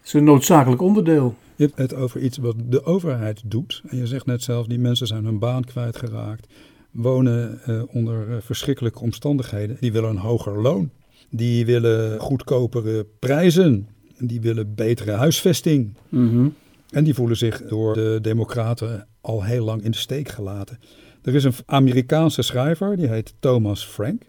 het 0.00 0.06
is 0.08 0.12
een 0.12 0.24
noodzakelijk 0.24 0.82
onderdeel. 0.82 1.34
Je 1.60 1.66
hebt 1.66 1.78
het 1.78 1.94
over 1.94 2.20
iets 2.20 2.38
wat 2.38 2.54
de 2.58 2.84
overheid 2.84 3.42
doet. 3.44 3.82
En 3.88 3.96
je 3.96 4.06
zegt 4.06 4.26
net 4.26 4.42
zelf, 4.42 4.66
die 4.66 4.78
mensen 4.78 5.06
zijn 5.06 5.24
hun 5.24 5.38
baan 5.38 5.64
kwijtgeraakt. 5.64 6.46
Wonen 6.90 7.60
uh, 7.68 7.82
onder 7.86 8.28
uh, 8.28 8.36
verschrikkelijke 8.40 9.00
omstandigheden. 9.00 9.76
Die 9.80 9.92
willen 9.92 10.10
een 10.10 10.16
hoger 10.16 10.60
loon. 10.60 10.90
Die 11.30 11.66
willen 11.66 12.20
goedkopere 12.20 13.06
prijzen. 13.18 13.88
Die 14.18 14.40
willen 14.40 14.74
betere 14.74 15.10
huisvesting. 15.10 15.94
Mm 16.08 16.28
-hmm. 16.28 16.54
En 16.90 17.04
die 17.04 17.14
voelen 17.14 17.36
zich 17.36 17.62
door 17.62 17.94
de 17.94 18.18
democraten 18.22 19.06
al 19.20 19.44
heel 19.44 19.64
lang 19.64 19.82
in 19.82 19.90
de 19.90 19.96
steek 19.96 20.28
gelaten. 20.28 20.78
Er 21.22 21.34
is 21.34 21.44
een 21.44 21.54
Amerikaanse 21.66 22.42
schrijver, 22.42 22.96
die 22.96 23.08
heet 23.08 23.34
Thomas 23.38 23.84
Frank. 23.84 24.22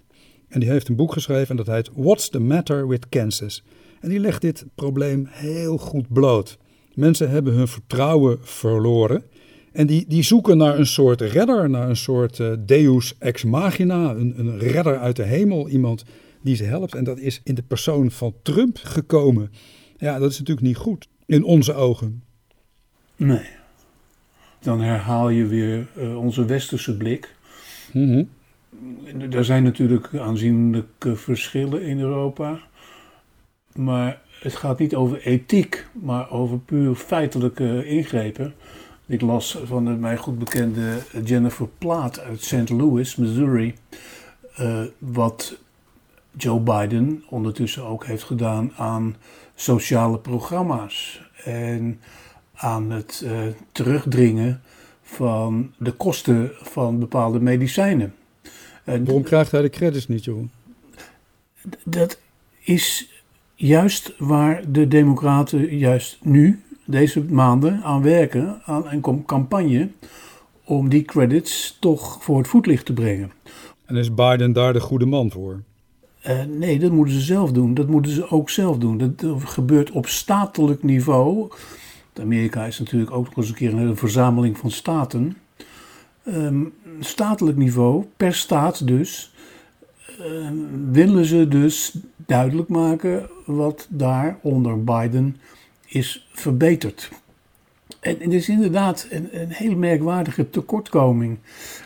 En 0.48 0.60
die 0.60 0.70
heeft 0.70 0.88
een 0.88 0.96
boek 0.96 1.14
geschreven 1.14 1.50
en 1.50 1.64
dat 1.64 1.76
heet 1.76 1.90
What's 1.96 2.30
the 2.30 2.40
Matter 2.40 2.88
with 2.88 3.10
Kansas? 3.10 3.64
En 4.00 4.10
die 4.10 4.20
legt 4.20 4.42
dit 4.42 4.66
probleem 4.76 5.28
heel 5.30 5.78
goed 5.78 6.14
bloot. 6.14 6.58
Mensen 6.94 7.30
hebben 7.30 7.54
hun 7.54 7.68
vertrouwen 7.68 8.38
verloren. 8.42 9.24
En 9.72 9.88
die, 9.88 10.06
die 10.08 10.24
zoeken 10.24 10.58
naar 10.58 10.80
een 10.80 10.86
soort 10.86 11.22
redder, 11.22 11.70
naar 11.70 11.90
een 11.90 11.96
soort 11.96 12.40
uh, 12.40 12.54
deus 12.60 13.16
ex 13.18 13.44
machina, 13.44 14.10
een, 14.12 14.34
een 14.38 14.60
redder 14.60 14.98
uit 14.98 15.16
de 15.16 15.24
hemel, 15.24 15.70
iemand 15.70 16.06
die 16.42 16.56
ze 16.56 16.64
helpt. 16.64 16.96
En 16.96 17.04
dat 17.04 17.20
is 17.20 17.42
in 17.44 17.56
de 17.56 17.64
persoon 17.64 18.12
van 18.12 18.34
Trump 18.42 18.80
gekomen. 18.84 19.52
Ja, 19.98 20.20
dat 20.20 20.32
is 20.32 20.40
natuurlijk 20.40 20.68
niet 20.68 20.78
goed 20.78 21.08
in 21.26 21.44
onze 21.44 21.74
ogen. 21.74 22.24
Nee. 23.16 23.50
Dan 24.60 24.82
herhaal 24.82 25.30
je 25.30 25.46
weer 25.46 25.88
uh, 25.98 26.18
onze 26.18 26.46
westerse 26.46 26.98
blik. 26.98 27.36
Mm 27.94 28.08
-hmm. 28.08 28.30
Er 29.32 29.46
zijn 29.46 29.64
natuurlijk 29.64 30.16
aanzienlijke 30.16 31.16
verschillen 31.16 31.82
in 31.82 32.00
Europa. 32.00 32.60
Maar 33.76 34.22
het 34.42 34.56
gaat 34.56 34.80
niet 34.80 34.96
over 34.96 35.22
ethiek, 35.22 35.86
maar 35.94 36.32
over 36.32 36.60
puur 36.60 36.96
feitelijke 36.96 37.86
ingrepen. 37.86 38.54
Ik 39.06 39.22
las 39.22 39.58
van 39.64 39.86
de 39.86 39.92
mij 39.92 40.18
goed 40.18 40.40
bekende 40.40 40.98
Jennifer 41.24 41.68
Plaat 41.78 42.20
uit 42.20 42.44
St. 42.44 42.70
Louis, 42.70 43.16
Missouri, 43.16 43.76
uh, 44.60 44.84
wat 44.98 45.58
Joe 46.38 46.60
Biden 46.60 47.24
ondertussen 47.30 47.86
ook 47.86 48.06
heeft 48.06 48.24
gedaan 48.24 48.72
aan 48.76 49.16
sociale 49.56 50.20
programma's 50.20 51.22
en 51.44 52.00
aan 52.54 52.92
het 52.92 53.22
uh, 53.26 53.40
terugdringen 53.72 54.62
van 55.02 55.74
de 55.78 55.92
kosten 55.92 56.52
van 56.62 57.00
bepaalde 57.00 57.40
medicijnen. 57.40 58.16
En 58.84 59.06
Waarom 59.06 59.24
krijgt 59.24 59.52
hij 59.52 59.62
de 59.62 59.70
credits 59.70 60.08
niet, 60.08 60.24
Jeroen? 60.24 60.52
Dat 61.84 62.20
is 62.64 63.11
juist 63.62 64.14
waar 64.18 64.72
de 64.72 64.88
Democraten 64.88 65.78
juist 65.78 66.18
nu, 66.22 66.62
deze 66.86 67.24
maanden, 67.24 67.84
aan 67.84 68.02
werken, 68.02 68.62
aan 68.66 68.88
een 68.88 69.26
campagne 69.26 69.90
om 70.64 70.90
die 70.90 71.04
credits 71.04 71.78
toch 71.80 72.24
voor 72.24 72.38
het 72.38 72.48
voetlicht 72.48 72.86
te 72.86 72.94
brengen. 72.94 73.32
En 73.86 73.96
is 73.96 74.14
Biden 74.14 74.54
daar 74.54 74.74
de 74.74 74.80
goede 74.80 75.06
man 75.06 75.32
voor? 75.32 75.62
Uh, 76.28 76.44
nee, 76.44 76.80
dat 76.80 76.92
moeten 76.92 77.16
ze 77.16 77.22
zelf 77.22 77.52
doen. 77.52 77.74
Dat 77.74 77.88
moeten 77.88 78.12
ze 78.12 78.30
ook 78.30 78.50
zelf 78.50 78.78
doen. 78.78 78.98
Dat 78.98 79.26
gebeurt 79.44 79.92
op 79.92 80.08
statelijk 80.08 80.84
niveau. 80.84 81.52
Amerika 82.22 82.66
is 82.66 82.80
natuurlijk 82.80 83.12
ook 83.12 83.26
nog 83.26 83.36
eens 83.36 83.50
een 83.50 83.56
keer 83.56 83.74
een 83.74 83.98
verzameling 83.98 84.58
van 84.58 84.72
staten. 84.72 85.38
Um, 86.28 86.74
statelijk 87.00 87.58
niveau, 87.58 88.06
per 88.18 88.34
staat 88.34 88.88
dus, 88.88 89.34
uh, 90.26 90.50
willen 90.92 91.26
ze 91.26 91.48
dus 91.48 91.98
duidelijk 92.26 92.70
maken 92.70 93.30
wat 93.46 93.88
daar 93.90 94.38
onder 94.42 94.84
Biden 94.84 95.38
is 95.86 96.28
verbeterd. 96.34 97.12
En, 98.00 98.18
het 98.20 98.34
is 98.34 98.50
inderdaad 98.50 99.08
een, 99.10 99.42
een 99.42 99.52
hele 99.52 99.76
merkwaardige 99.76 100.50
tekortkoming. 100.50 101.38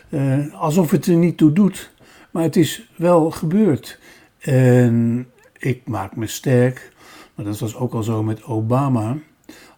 Uh, 0.08 0.54
alsof 0.54 0.90
het 0.90 1.06
er 1.06 1.16
niet 1.16 1.36
toe 1.36 1.52
doet, 1.52 1.90
maar 2.30 2.42
het 2.42 2.56
is 2.56 2.88
wel 2.96 3.30
gebeurd. 3.30 3.98
En 4.38 5.26
ik 5.58 5.82
maak 5.84 6.16
me 6.16 6.26
sterk, 6.26 6.92
maar 7.34 7.44
dat 7.44 7.58
was 7.58 7.76
ook 7.76 7.92
al 7.92 8.02
zo 8.02 8.22
met 8.22 8.44
Obama. 8.44 9.16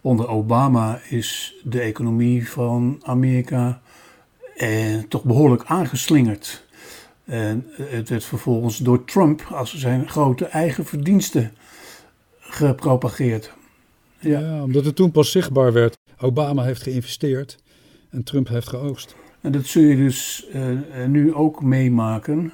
Onder 0.01 0.27
Obama 0.27 0.99
is 1.09 1.55
de 1.63 1.79
economie 1.79 2.49
van 2.49 3.01
Amerika 3.03 3.81
eh, 4.55 4.97
toch 5.07 5.23
behoorlijk 5.23 5.63
aangeslingerd. 5.65 6.67
En 7.29 7.65
het 7.81 8.09
werd 8.09 8.23
vervolgens 8.23 8.77
door 8.77 9.05
Trump 9.05 9.47
als 9.51 9.75
zijn 9.75 10.09
grote 10.09 10.45
eigen 10.45 10.85
verdiensten 10.85 11.51
gepropageerd. 12.39 13.53
Ja. 14.19 14.39
ja. 14.39 14.63
omdat 14.63 14.85
het 14.85 14.95
toen 14.95 15.11
pas 15.11 15.31
zichtbaar 15.31 15.73
werd. 15.73 15.97
Obama 16.19 16.63
heeft 16.63 16.81
geïnvesteerd 16.81 17.57
en 18.09 18.23
Trump 18.23 18.47
heeft 18.47 18.67
geoogst. 18.67 19.15
En 19.41 19.51
dat 19.51 19.65
zul 19.65 19.83
je 19.83 19.95
dus 19.95 20.47
uh, 20.53 21.05
nu 21.07 21.33
ook 21.33 21.63
meemaken. 21.63 22.53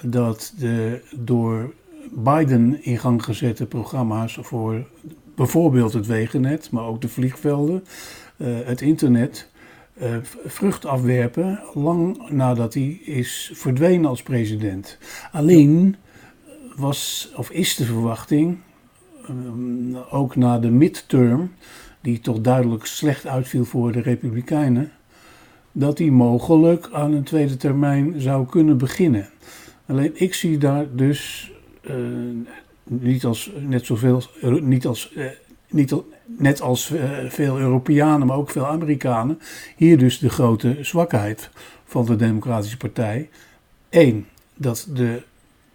Dat 0.00 0.54
de 0.58 1.00
door 1.16 1.74
Biden 2.10 2.84
in 2.84 2.98
gang 2.98 3.24
gezette 3.24 3.66
programma's 3.66 4.38
voor 4.40 4.86
bijvoorbeeld 5.34 5.92
het 5.92 6.06
wegennet, 6.06 6.70
maar 6.70 6.84
ook 6.84 7.00
de 7.00 7.08
vliegvelden, 7.08 7.84
uh, 8.36 8.56
het 8.64 8.80
internet, 8.80 9.48
uh, 10.00 10.16
vrucht 10.44 10.86
afwerpen, 10.86 11.60
lang 11.74 12.30
nadat 12.30 12.74
hij 12.74 13.00
is 13.04 13.50
verdwenen 13.54 14.10
als 14.10 14.22
president. 14.22 14.98
Alleen 15.32 15.96
was 16.76 17.32
of 17.36 17.50
is 17.50 17.76
de 17.76 17.84
verwachting, 17.84 18.58
um, 19.30 19.96
ook 19.96 20.36
na 20.36 20.58
de 20.58 20.70
midterm, 20.70 21.52
die 22.00 22.20
toch 22.20 22.40
duidelijk 22.40 22.86
slecht 22.86 23.26
uitviel 23.26 23.64
voor 23.64 23.92
de 23.92 24.00
Republikeinen, 24.00 24.92
dat 25.72 25.98
hij 25.98 26.10
mogelijk 26.10 26.88
aan 26.92 27.12
een 27.12 27.22
tweede 27.22 27.56
termijn 27.56 28.20
zou 28.20 28.46
kunnen 28.46 28.78
beginnen. 28.78 29.28
Alleen 29.86 30.12
ik 30.14 30.34
zie 30.34 30.58
daar 30.58 30.86
dus 30.96 31.52
uh, 31.82 31.96
niet 32.84 33.24
als 33.24 33.52
net 33.58 33.86
zoveel, 33.86 34.22
niet 34.60 34.86
als, 34.86 35.14
net 36.24 36.60
als 36.60 36.90
uh, 36.90 37.10
veel 37.28 37.58
Europeanen, 37.58 38.26
maar 38.26 38.36
ook 38.36 38.50
veel 38.50 38.66
Amerikanen, 38.66 39.38
hier 39.76 39.98
dus 39.98 40.18
de 40.18 40.30
grote 40.30 40.76
zwakheid 40.80 41.50
van 41.84 42.04
de 42.04 42.16
Democratische 42.16 42.76
Partij. 42.76 43.28
Eén, 43.90 44.26
dat 44.54 44.88
de 44.94 45.22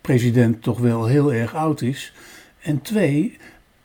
president 0.02 0.64
toch 0.64 0.80
wel 0.80 1.06
heel 1.06 1.34
erg 1.34 1.56
oud 1.56 1.82
is. 1.82 2.14
En 2.62 2.82
twee, 2.82 3.38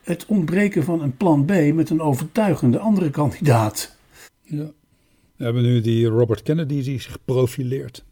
het 0.03 0.27
ontbreken 0.27 0.85
van 0.85 1.03
een 1.03 1.17
plan 1.17 1.45
B 1.45 1.51
met 1.75 1.91
een 1.91 2.01
overtuigende 2.01 2.79
andere 2.79 3.11
kandidaat. 3.11 3.97
Ja. 4.43 4.71
We 5.37 5.45
hebben 5.45 5.63
nu 5.63 5.81
die 5.81 6.07
Robert 6.07 6.43
Kennedy 6.43 6.83
die 6.83 7.01
zich 7.01 7.19
profileert. 7.25 8.05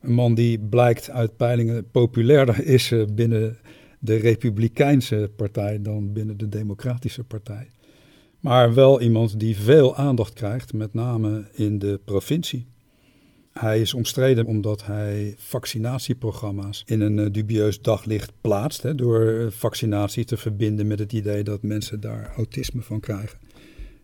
Een 0.00 0.12
man 0.12 0.34
die 0.34 0.58
blijkt 0.58 1.10
uit 1.10 1.36
peilingen 1.36 1.90
populairder 1.90 2.66
is 2.66 2.92
eh, 2.92 3.04
binnen 3.12 3.58
de 4.04 4.16
Republikeinse 4.16 5.30
partij 5.36 5.82
dan 5.82 6.12
binnen 6.12 6.36
de 6.36 6.48
Democratische 6.48 7.24
partij. 7.24 7.68
Maar 8.40 8.74
wel 8.74 9.00
iemand 9.00 9.40
die 9.40 9.56
veel 9.56 9.96
aandacht 9.96 10.32
krijgt, 10.32 10.72
met 10.72 10.94
name 10.94 11.44
in 11.52 11.78
de 11.78 12.00
provincie. 12.04 12.66
Hij 13.52 13.80
is 13.80 13.94
omstreden 13.94 14.46
omdat 14.46 14.86
hij 14.86 15.34
vaccinatieprogramma's 15.38 16.82
in 16.86 17.00
een 17.00 17.18
eh, 17.18 17.26
dubieus 17.32 17.80
daglicht 17.80 18.32
plaatst. 18.40 18.82
Hè, 18.82 18.94
door 18.94 19.26
eh, 19.26 19.46
vaccinatie 19.50 20.24
te 20.24 20.36
verbinden 20.36 20.86
met 20.86 20.98
het 20.98 21.12
idee 21.12 21.42
dat 21.42 21.62
mensen 21.62 22.00
daar 22.00 22.32
autisme 22.36 22.82
van 22.82 23.00
krijgen. 23.00 23.38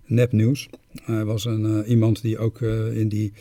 Nepnieuws. 0.05 0.69
Hij 1.02 1.25
was 1.25 1.45
een, 1.45 1.64
uh, 1.64 1.88
iemand 1.88 2.23
die 2.23 2.38
ook 2.38 2.61
in 2.93 3.09
die 3.09 3.33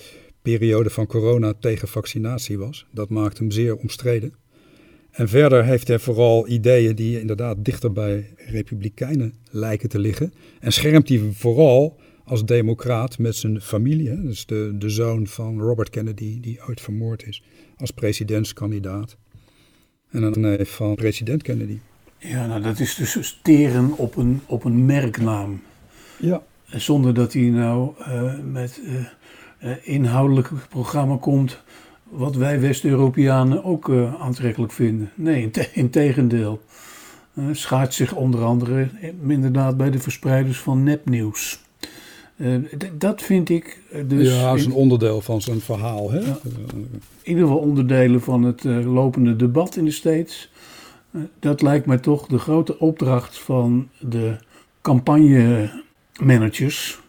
periode 0.42 0.90
van 0.90 1.08
corona 1.08 1.54
tegen 1.60 1.88
vaccinatie 1.88 2.58
was. 2.58 2.86
Dat 2.92 3.10
maakt 3.10 3.38
hem 3.38 3.52
zeer 3.52 3.76
omstreden. 3.76 4.34
En 5.18 5.30
verder 5.30 5.66
heeft 5.66 5.88
hij 5.88 6.00
vooral 6.00 6.48
ideeën 6.48 6.96
die 6.96 7.20
inderdaad 7.20 7.66
dichter 7.66 7.92
bij 7.92 8.34
republikeinen 8.36 9.34
lijken 9.52 9.90
te 9.90 10.00
liggen. 10.00 10.34
En 10.60 10.74
schermt 10.74 11.10
hij 11.10 11.30
vooral 11.34 12.00
als 12.24 12.46
democraat 12.46 13.18
met 13.18 13.36
zijn 13.36 13.62
familie. 13.62 14.10
Hè? 14.10 14.22
Dus 14.22 14.46
de, 14.46 14.76
de 14.78 14.90
zoon 14.90 15.28
van 15.28 15.60
Robert 15.60 15.90
Kennedy, 15.90 16.40
die 16.40 16.60
ooit 16.68 16.82
vermoord 16.82 17.28
is, 17.28 17.44
als 17.78 17.92
presidentskandidaat. 17.92 19.18
En 20.10 20.24
een 20.24 20.40
neef 20.40 20.70
van 20.70 20.96
president 20.96 21.44
Kennedy. 21.44 21.78
Ja, 22.18 22.48
nou 22.48 22.62
dat 22.62 22.80
is 22.80 22.96
dus 22.96 23.28
steren 23.28 23.98
op 23.98 24.16
een, 24.16 24.42
op 24.46 24.64
een 24.64 24.86
merknaam. 24.86 25.62
Ja. 26.20 26.44
Zonder 26.66 27.14
dat 27.14 27.34
hij 27.34 27.44
nou 27.44 27.92
uh, 28.00 28.34
met 28.52 28.82
uh, 28.84 28.96
uh, 29.64 29.76
inhoudelijk 29.84 30.50
programma 30.70 31.18
komt 31.18 31.64
wat 32.10 32.36
wij 32.36 32.60
West-Europeanen 32.60 33.64
ook 33.64 33.92
aantrekkelijk 34.20 34.72
vinden. 34.72 35.12
Nee, 35.16 35.52
in, 35.74 35.90
tegendeel. 35.90 36.62
schaart 37.52 37.94
zich 37.94 38.14
onder 38.14 38.44
andere 38.44 38.90
inderdaad 39.28 39.78
bij 39.78 39.92
de 39.92 40.00
verspreiders 40.00 40.60
van 40.60 40.84
nepnieuws. 40.84 41.66
Uh, 42.38 42.56
dat 42.94 43.22
vind 43.22 43.50
ik 43.50 43.80
dus. 44.08 44.34
Ja, 44.34 44.50
dat 44.50 44.58
is 44.58 44.66
een 44.66 44.74
onderdeel 44.74 45.22
van 45.22 45.42
zijn 45.42 45.62
verhaal. 45.62 46.12
Hè? 46.12 46.20
Ja, 46.20 46.40
in 46.44 47.02
ieder 47.24 47.44
geval 47.44 47.60
onderdelen 47.60 48.22
van 48.22 48.44
het 48.44 48.64
uh, 48.64 48.94
lopende 48.94 49.36
debat 49.36 49.76
in 49.76 49.86
de 49.86 49.92
States. 49.92 50.52
Uh, 51.12 51.22
dat 51.40 51.62
lijkt 51.62 51.86
mij 51.86 51.98
toch 51.98 52.28
de 52.28 52.38
grote 52.38 52.80
opdracht 52.80 53.40
van 53.40 53.90
de 54.00 54.36
campagnemanagers. 54.82 57.00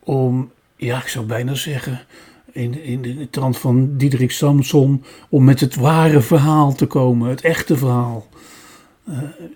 Om, 0.00 0.50
ja, 0.76 0.98
ik 0.98 1.08
zou 1.08 1.26
bijna 1.26 1.54
zeggen, 1.54 2.00
in, 2.56 2.82
in 2.82 3.02
de 3.02 3.30
trant 3.30 3.58
van 3.58 3.96
Diederik 3.96 4.30
Samson, 4.30 5.04
om 5.28 5.44
met 5.44 5.60
het 5.60 5.76
ware 5.76 6.20
verhaal 6.20 6.74
te 6.74 6.86
komen, 6.86 7.28
het 7.28 7.40
echte 7.40 7.76
verhaal. 7.76 8.26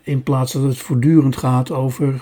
in 0.03 0.23
plaats 0.23 0.53
dat 0.53 0.63
het 0.63 0.79
voortdurend 0.79 1.37
gaat 1.37 1.71
over 1.71 2.21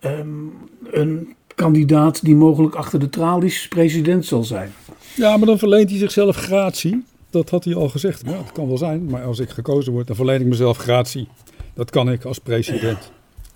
um, 0.00 0.52
een 0.90 1.34
kandidaat 1.54 2.24
die 2.24 2.34
mogelijk 2.34 2.74
achter 2.74 3.00
de 3.00 3.08
tralies 3.08 3.68
president 3.68 4.24
zal 4.24 4.44
zijn. 4.44 4.72
Ja, 5.16 5.36
maar 5.36 5.46
dan 5.46 5.58
verleent 5.58 5.90
hij 5.90 5.98
zichzelf 5.98 6.36
gratie. 6.36 7.04
Dat 7.30 7.50
had 7.50 7.64
hij 7.64 7.74
al 7.74 7.88
gezegd. 7.88 8.22
Ja, 8.24 8.32
dat 8.32 8.52
kan 8.52 8.68
wel 8.68 8.78
zijn, 8.78 9.04
maar 9.04 9.24
als 9.24 9.38
ik 9.38 9.50
gekozen 9.50 9.92
word, 9.92 10.06
dan 10.06 10.16
verleen 10.16 10.40
ik 10.40 10.46
mezelf 10.46 10.76
gratie. 10.76 11.28
Dat 11.74 11.90
kan 11.90 12.10
ik 12.10 12.24
als 12.24 12.38
president. 12.38 13.12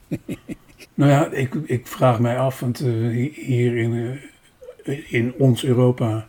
Ja. 0.09 0.16
nou 0.94 1.11
ja, 1.11 1.31
ik, 1.31 1.55
ik 1.64 1.87
vraag 1.87 2.20
mij 2.20 2.38
af, 2.38 2.61
want 2.61 2.81
uh, 2.81 3.33
hier 3.35 3.76
in, 3.76 3.92
uh, 4.85 5.12
in 5.12 5.35
ons 5.38 5.64
Europa 5.64 6.29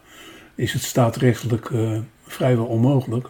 is 0.58 0.74
het 0.74 0.84
staatsrechtelijk 0.84 1.70
uh, 1.70 2.00
vrijwel 2.26 2.66
onmogelijk. 2.66 3.30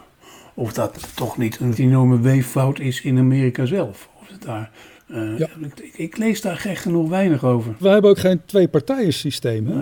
Of 0.54 0.74
dat 0.74 1.16
toch 1.16 1.38
niet 1.38 1.60
een 1.60 1.74
enorme 1.74 2.20
weeffout 2.20 2.80
is 2.80 3.02
in 3.02 3.18
Amerika 3.18 3.66
zelf. 3.66 4.10
Of 4.22 4.28
het 4.28 4.42
daar 4.42 4.72
uh, 5.12 5.38
ja. 5.38 5.48
ik, 5.62 5.92
ik, 5.94 6.18
lees 6.18 6.42
daar 6.42 6.66
echt 6.66 6.82
genoeg 6.82 7.10
weinig 7.10 7.44
over. 7.44 7.76
Wij 7.80 7.92
hebben 7.92 8.12
ook 8.12 8.20
geen 8.20 8.42
twee-partijen 8.46 9.14
systeem. 9.14 9.68
Hè? 9.68 9.82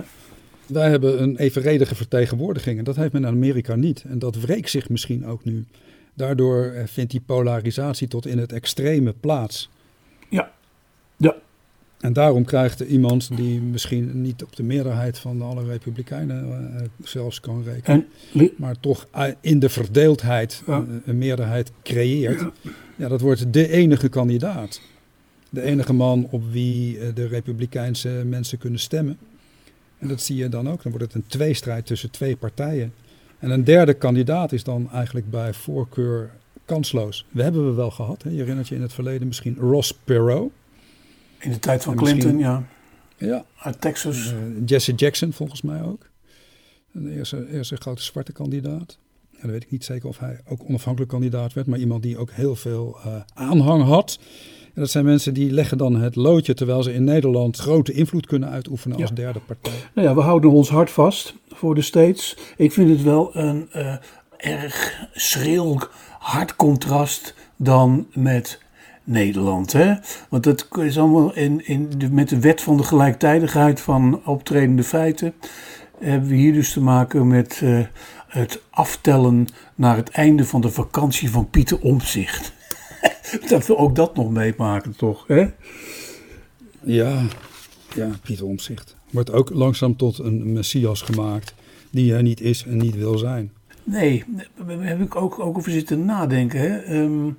Wij 0.66 0.90
hebben 0.90 1.22
een 1.22 1.36
evenredige 1.36 1.94
vertegenwoordiging 1.94 2.78
en 2.78 2.84
dat 2.84 2.96
heeft 2.96 3.12
men 3.12 3.22
in 3.22 3.28
Amerika 3.28 3.74
niet. 3.74 4.04
En 4.08 4.18
dat 4.18 4.36
wreekt 4.36 4.70
zich 4.70 4.88
misschien 4.88 5.26
ook 5.26 5.44
nu. 5.44 5.64
Daardoor 6.14 6.64
eh, 6.64 6.86
vindt 6.86 7.10
die 7.10 7.20
polarisatie 7.20 8.08
tot 8.08 8.26
in 8.26 8.38
het 8.38 8.52
extreme 8.52 9.12
plaats. 9.20 9.70
En 12.00 12.12
daarom 12.12 12.44
krijgt 12.44 12.80
er 12.80 12.86
iemand 12.86 13.36
die 13.36 13.60
misschien 13.60 14.22
niet 14.22 14.42
op 14.42 14.56
de 14.56 14.62
meerderheid 14.62 15.18
van 15.18 15.42
alle 15.42 15.64
republikeinen 15.64 16.48
uh, 16.48 16.82
zelfs 17.02 17.40
kan 17.40 17.62
rekenen, 17.62 18.06
en, 18.34 18.50
maar 18.56 18.80
toch 18.80 19.08
in 19.40 19.58
de 19.58 19.68
verdeeldheid 19.68 20.62
ja. 20.66 20.84
een 21.04 21.18
meerderheid 21.18 21.72
creëert. 21.82 22.40
Ja. 22.40 22.70
ja, 22.96 23.08
dat 23.08 23.20
wordt 23.20 23.52
de 23.52 23.68
enige 23.68 24.08
kandidaat 24.08 24.80
de 25.56 25.62
enige 25.62 25.92
man 25.92 26.26
op 26.30 26.42
wie 26.50 26.98
eh, 26.98 27.14
de 27.14 27.26
Republikeinse 27.26 28.08
mensen 28.08 28.58
kunnen 28.58 28.80
stemmen. 28.80 29.18
En 29.98 30.08
dat 30.08 30.20
zie 30.20 30.36
je 30.36 30.48
dan 30.48 30.68
ook. 30.68 30.82
Dan 30.82 30.92
wordt 30.92 31.06
het 31.06 31.14
een 31.14 31.28
tweestrijd 31.28 31.86
tussen 31.86 32.10
twee 32.10 32.36
partijen. 32.36 32.92
En 33.38 33.50
een 33.50 33.64
derde 33.64 33.94
kandidaat 33.94 34.52
is 34.52 34.64
dan 34.64 34.90
eigenlijk 34.92 35.30
bij 35.30 35.54
voorkeur 35.54 36.30
kansloos. 36.64 37.26
We 37.30 37.42
hebben 37.42 37.66
we 37.66 37.74
wel 37.74 37.90
gehad. 37.90 38.22
Hè? 38.22 38.30
Je 38.30 38.36
herinnert 38.36 38.68
je 38.68 38.74
in 38.74 38.82
het 38.82 38.92
verleden 38.92 39.26
misschien 39.26 39.56
Ross 39.60 39.94
Perot. 40.04 40.52
In 41.38 41.50
de 41.50 41.58
tijd 41.58 41.82
van 41.82 41.96
Clinton, 41.96 42.38
ja. 42.38 42.66
Ja. 43.16 43.44
Uit 43.58 43.80
Texas. 43.80 44.32
Uh, 44.32 44.38
Jesse 44.66 44.92
Jackson 44.92 45.32
volgens 45.32 45.62
mij 45.62 45.82
ook. 45.82 46.10
De 46.92 47.10
eerste, 47.10 47.48
eerste 47.52 47.76
grote 47.76 48.02
zwarte 48.02 48.32
kandidaat. 48.32 48.98
Ja, 49.30 49.38
dan 49.40 49.50
weet 49.50 49.62
ik 49.62 49.70
niet 49.70 49.84
zeker 49.84 50.08
of 50.08 50.18
hij 50.18 50.40
ook 50.48 50.60
onafhankelijk 50.68 51.10
kandidaat 51.10 51.52
werd. 51.52 51.66
Maar 51.66 51.78
iemand 51.78 52.02
die 52.02 52.18
ook 52.18 52.30
heel 52.30 52.56
veel 52.56 52.96
uh, 53.06 53.16
aanhang 53.34 53.82
had. 53.82 54.18
En 54.74 54.82
dat 54.82 54.90
zijn 54.90 55.04
mensen 55.04 55.34
die 55.34 55.50
leggen 55.50 55.78
dan 55.78 55.96
het 55.96 56.16
loodje 56.16 56.54
terwijl 56.54 56.82
ze 56.82 56.92
in 56.92 57.04
Nederland 57.04 57.56
grote 57.56 57.92
invloed 57.92 58.26
kunnen 58.26 58.48
uitoefenen 58.48 59.00
als 59.00 59.12
derde 59.12 59.40
partij. 59.40 59.72
Nou 59.94 60.08
ja, 60.08 60.14
we 60.14 60.20
houden 60.20 60.50
ons 60.50 60.68
hart 60.68 60.90
vast 60.90 61.34
voor 61.48 61.74
de 61.74 61.82
States. 61.82 62.36
Ik 62.56 62.72
vind 62.72 62.90
het 62.90 63.02
wel 63.02 63.36
een 63.36 63.68
uh, 63.76 63.94
erg 64.36 65.06
schril, 65.12 65.80
hard 66.18 66.56
contrast 66.56 67.34
dan 67.56 68.06
met 68.12 68.60
Nederland. 69.06 69.72
Hè? 69.72 69.94
Want 70.28 70.44
dat 70.44 70.68
is 70.78 70.98
allemaal 70.98 71.34
in, 71.34 71.66
in 71.66 71.90
de, 71.98 72.10
met 72.10 72.28
de 72.28 72.40
wet 72.40 72.62
van 72.62 72.76
de 72.76 72.82
gelijktijdigheid 72.82 73.80
van 73.80 74.20
optredende 74.24 74.82
feiten. 74.82 75.34
Hebben 75.98 76.28
we 76.28 76.34
hier 76.34 76.52
dus 76.52 76.72
te 76.72 76.80
maken 76.80 77.28
met 77.28 77.60
uh, 77.64 77.80
het 78.26 78.62
aftellen 78.70 79.46
naar 79.74 79.96
het 79.96 80.10
einde 80.10 80.44
van 80.44 80.60
de 80.60 80.70
vakantie 80.70 81.30
van 81.30 81.50
Pieter 81.50 81.80
Omzicht. 81.80 82.52
dat 83.48 83.66
we 83.66 83.76
ook 83.76 83.94
dat 83.94 84.16
nog 84.16 84.30
meemaken, 84.30 84.96
toch? 84.96 85.24
Hè? 85.26 85.46
Ja, 86.82 87.22
ja, 87.94 88.10
Pieter 88.22 88.46
Omzicht. 88.46 88.96
Wordt 89.10 89.32
ook 89.32 89.50
langzaam 89.50 89.96
tot 89.96 90.18
een 90.18 90.52
messias 90.52 91.02
gemaakt 91.02 91.54
die 91.90 92.14
er 92.14 92.22
niet 92.22 92.40
is 92.40 92.64
en 92.64 92.76
niet 92.76 92.96
wil 92.96 93.18
zijn. 93.18 93.52
Nee, 93.84 94.24
daar 94.66 94.80
heb 94.80 95.00
ik 95.00 95.16
ook, 95.16 95.38
ook 95.38 95.58
over 95.58 95.70
zitten 95.70 96.04
nadenken. 96.04 96.60
Hè? 96.60 97.00
Um, 97.00 97.38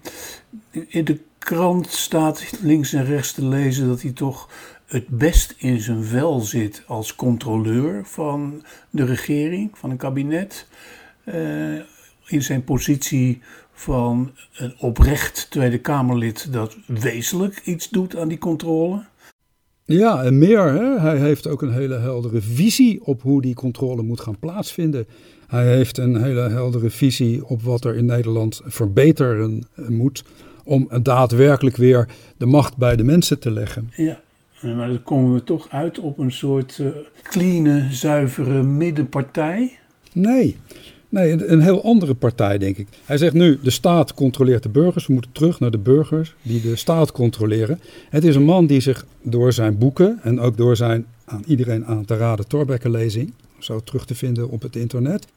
in 0.72 1.06
de 1.06 1.20
krant 1.48 1.88
staat 1.88 2.54
links 2.62 2.94
en 2.94 3.06
rechts 3.06 3.32
te 3.32 3.46
lezen 3.46 3.88
dat 3.88 4.02
hij 4.02 4.12
toch 4.12 4.50
het 4.86 5.08
best 5.08 5.56
in 5.58 5.80
zijn 5.80 6.04
vel 6.04 6.40
zit 6.40 6.84
als 6.88 7.16
controleur 7.16 8.06
van 8.06 8.64
de 8.90 9.06
regering, 9.06 9.78
van 9.78 9.90
een 9.90 9.98
kabinet. 9.98 10.68
Uh, 11.26 11.34
in 12.28 12.42
zijn 12.42 12.64
positie 12.64 13.42
van 13.74 14.32
een 14.54 14.74
oprecht 14.80 15.48
Tweede 15.50 15.78
Kamerlid 15.78 16.54
dat 16.54 16.78
wezenlijk 16.86 17.62
iets 17.64 17.90
doet 17.90 18.16
aan 18.16 18.28
die 18.28 18.38
controle. 18.38 19.06
Ja, 19.84 20.24
en 20.24 20.38
meer. 20.38 20.68
Hè? 20.74 21.00
Hij 21.00 21.18
heeft 21.18 21.48
ook 21.48 21.62
een 21.62 21.74
hele 21.74 21.98
heldere 21.98 22.42
visie 22.42 23.06
op 23.06 23.22
hoe 23.22 23.42
die 23.42 23.56
controle 23.56 24.02
moet 24.02 24.22
gaan 24.22 24.40
plaatsvinden. 24.40 25.08
Hij 25.48 25.76
heeft 25.76 25.98
een 25.98 26.24
hele 26.24 26.50
heldere 26.50 26.90
visie 26.90 27.46
op 27.46 27.62
wat 27.62 27.86
er 27.86 27.96
in 27.96 28.06
Nederland 28.06 28.62
verbeteren 28.66 29.68
moet 29.76 30.24
om 30.68 30.90
daadwerkelijk 31.02 31.78
weer 31.78 32.08
de 32.38 32.46
macht 32.46 32.78
bij 32.78 32.96
de 32.96 33.04
mensen 33.04 33.40
te 33.40 33.52
leggen. 33.52 33.92
Ja, 33.96 34.20
maar 34.62 34.88
dan 34.88 35.04
komen 35.04 35.34
we 35.34 35.44
toch 35.44 35.68
uit 35.70 36.00
op 36.00 36.18
een 36.18 36.32
soort 36.32 36.78
uh, 36.82 36.88
clean, 37.24 37.92
zuivere 37.92 38.64
middenpartij? 38.64 39.78
Nee. 40.14 40.58
Nee, 41.10 41.32
een, 41.32 41.52
een, 41.52 41.62
heel 41.62 41.84
andere 41.84 42.14
partij, 42.14 42.58
denk 42.58 42.78
ik. 42.78 42.88
Hij 43.06 43.18
zegt 43.18 43.34
nu, 43.34 43.60
de 43.64 43.70
staat 43.70 44.14
controleert 44.14 44.64
de 44.64 44.70
burgers. 44.70 45.08
We 45.08 45.14
moeten 45.14 45.32
terug 45.32 45.60
naar 45.60 45.72
de 45.72 45.78
burgers 45.78 46.36
die 46.42 46.62
de 46.62 46.76
staat 46.76 47.12
controleren. 47.12 47.80
Het 48.10 48.24
is 48.24 48.36
een 48.36 48.44
man 48.44 48.66
die 48.66 48.80
zich 48.80 49.06
door 49.22 49.54
zijn 49.54 49.78
boeken 49.78 50.20
en 50.24 50.40
ook 50.40 50.58
door 50.58 50.76
zijn 50.76 51.06
aan 51.26 51.44
iedereen 51.46 51.86
aan 51.86 52.06
te 52.06 52.18
raden 52.18 52.48
Thorbecke-lezing, 52.48 53.34
zo 53.60 53.80
terug 53.80 54.06
te 54.06 54.16
vinden 54.16 54.50
op 54.50 54.62
het 54.62 54.76
internet, 54.76 55.28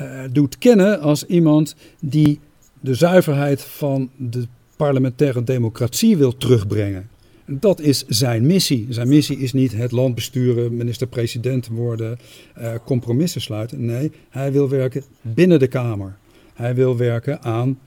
uh, 0.00 0.20
doet 0.32 0.58
kennen 0.58 1.00
als 1.00 1.26
iemand 1.26 1.76
die 2.00 2.40
de 2.86 2.94
zuiverheid 2.94 3.62
van 3.62 4.10
de 4.16 4.46
parlementaire 4.76 5.44
democratie 5.44 6.16
wil 6.16 6.36
terugbrengen. 6.36 7.08
Dat 7.46 7.80
is 7.80 8.04
zijn 8.08 8.46
missie. 8.46 8.86
Zijn 8.88 9.08
missie 9.08 9.38
is 9.38 9.52
niet 9.52 9.72
het 9.72 9.92
land 9.92 10.14
besturen, 10.14 10.76
minister-president 10.76 11.68
worden, 11.68 12.18
uh, 12.58 12.72
compromissen 12.84 13.40
sluiten. 13.40 13.84
Nee, 13.84 14.12
hij 14.28 14.52
wil 14.52 14.68
werken 14.68 15.02
binnen 15.20 15.58
de 15.58 15.66
Kamer. 15.66 16.16
Hij 16.54 16.74
wil 16.74 16.96
werken 16.96 17.42
aan 17.42 17.78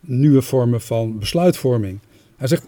nieuwe 0.00 0.42
vormen 0.42 0.80
van 0.80 1.18
besluitvorming. 1.18 1.98
Hij 2.36 2.48
zegt 2.48 2.66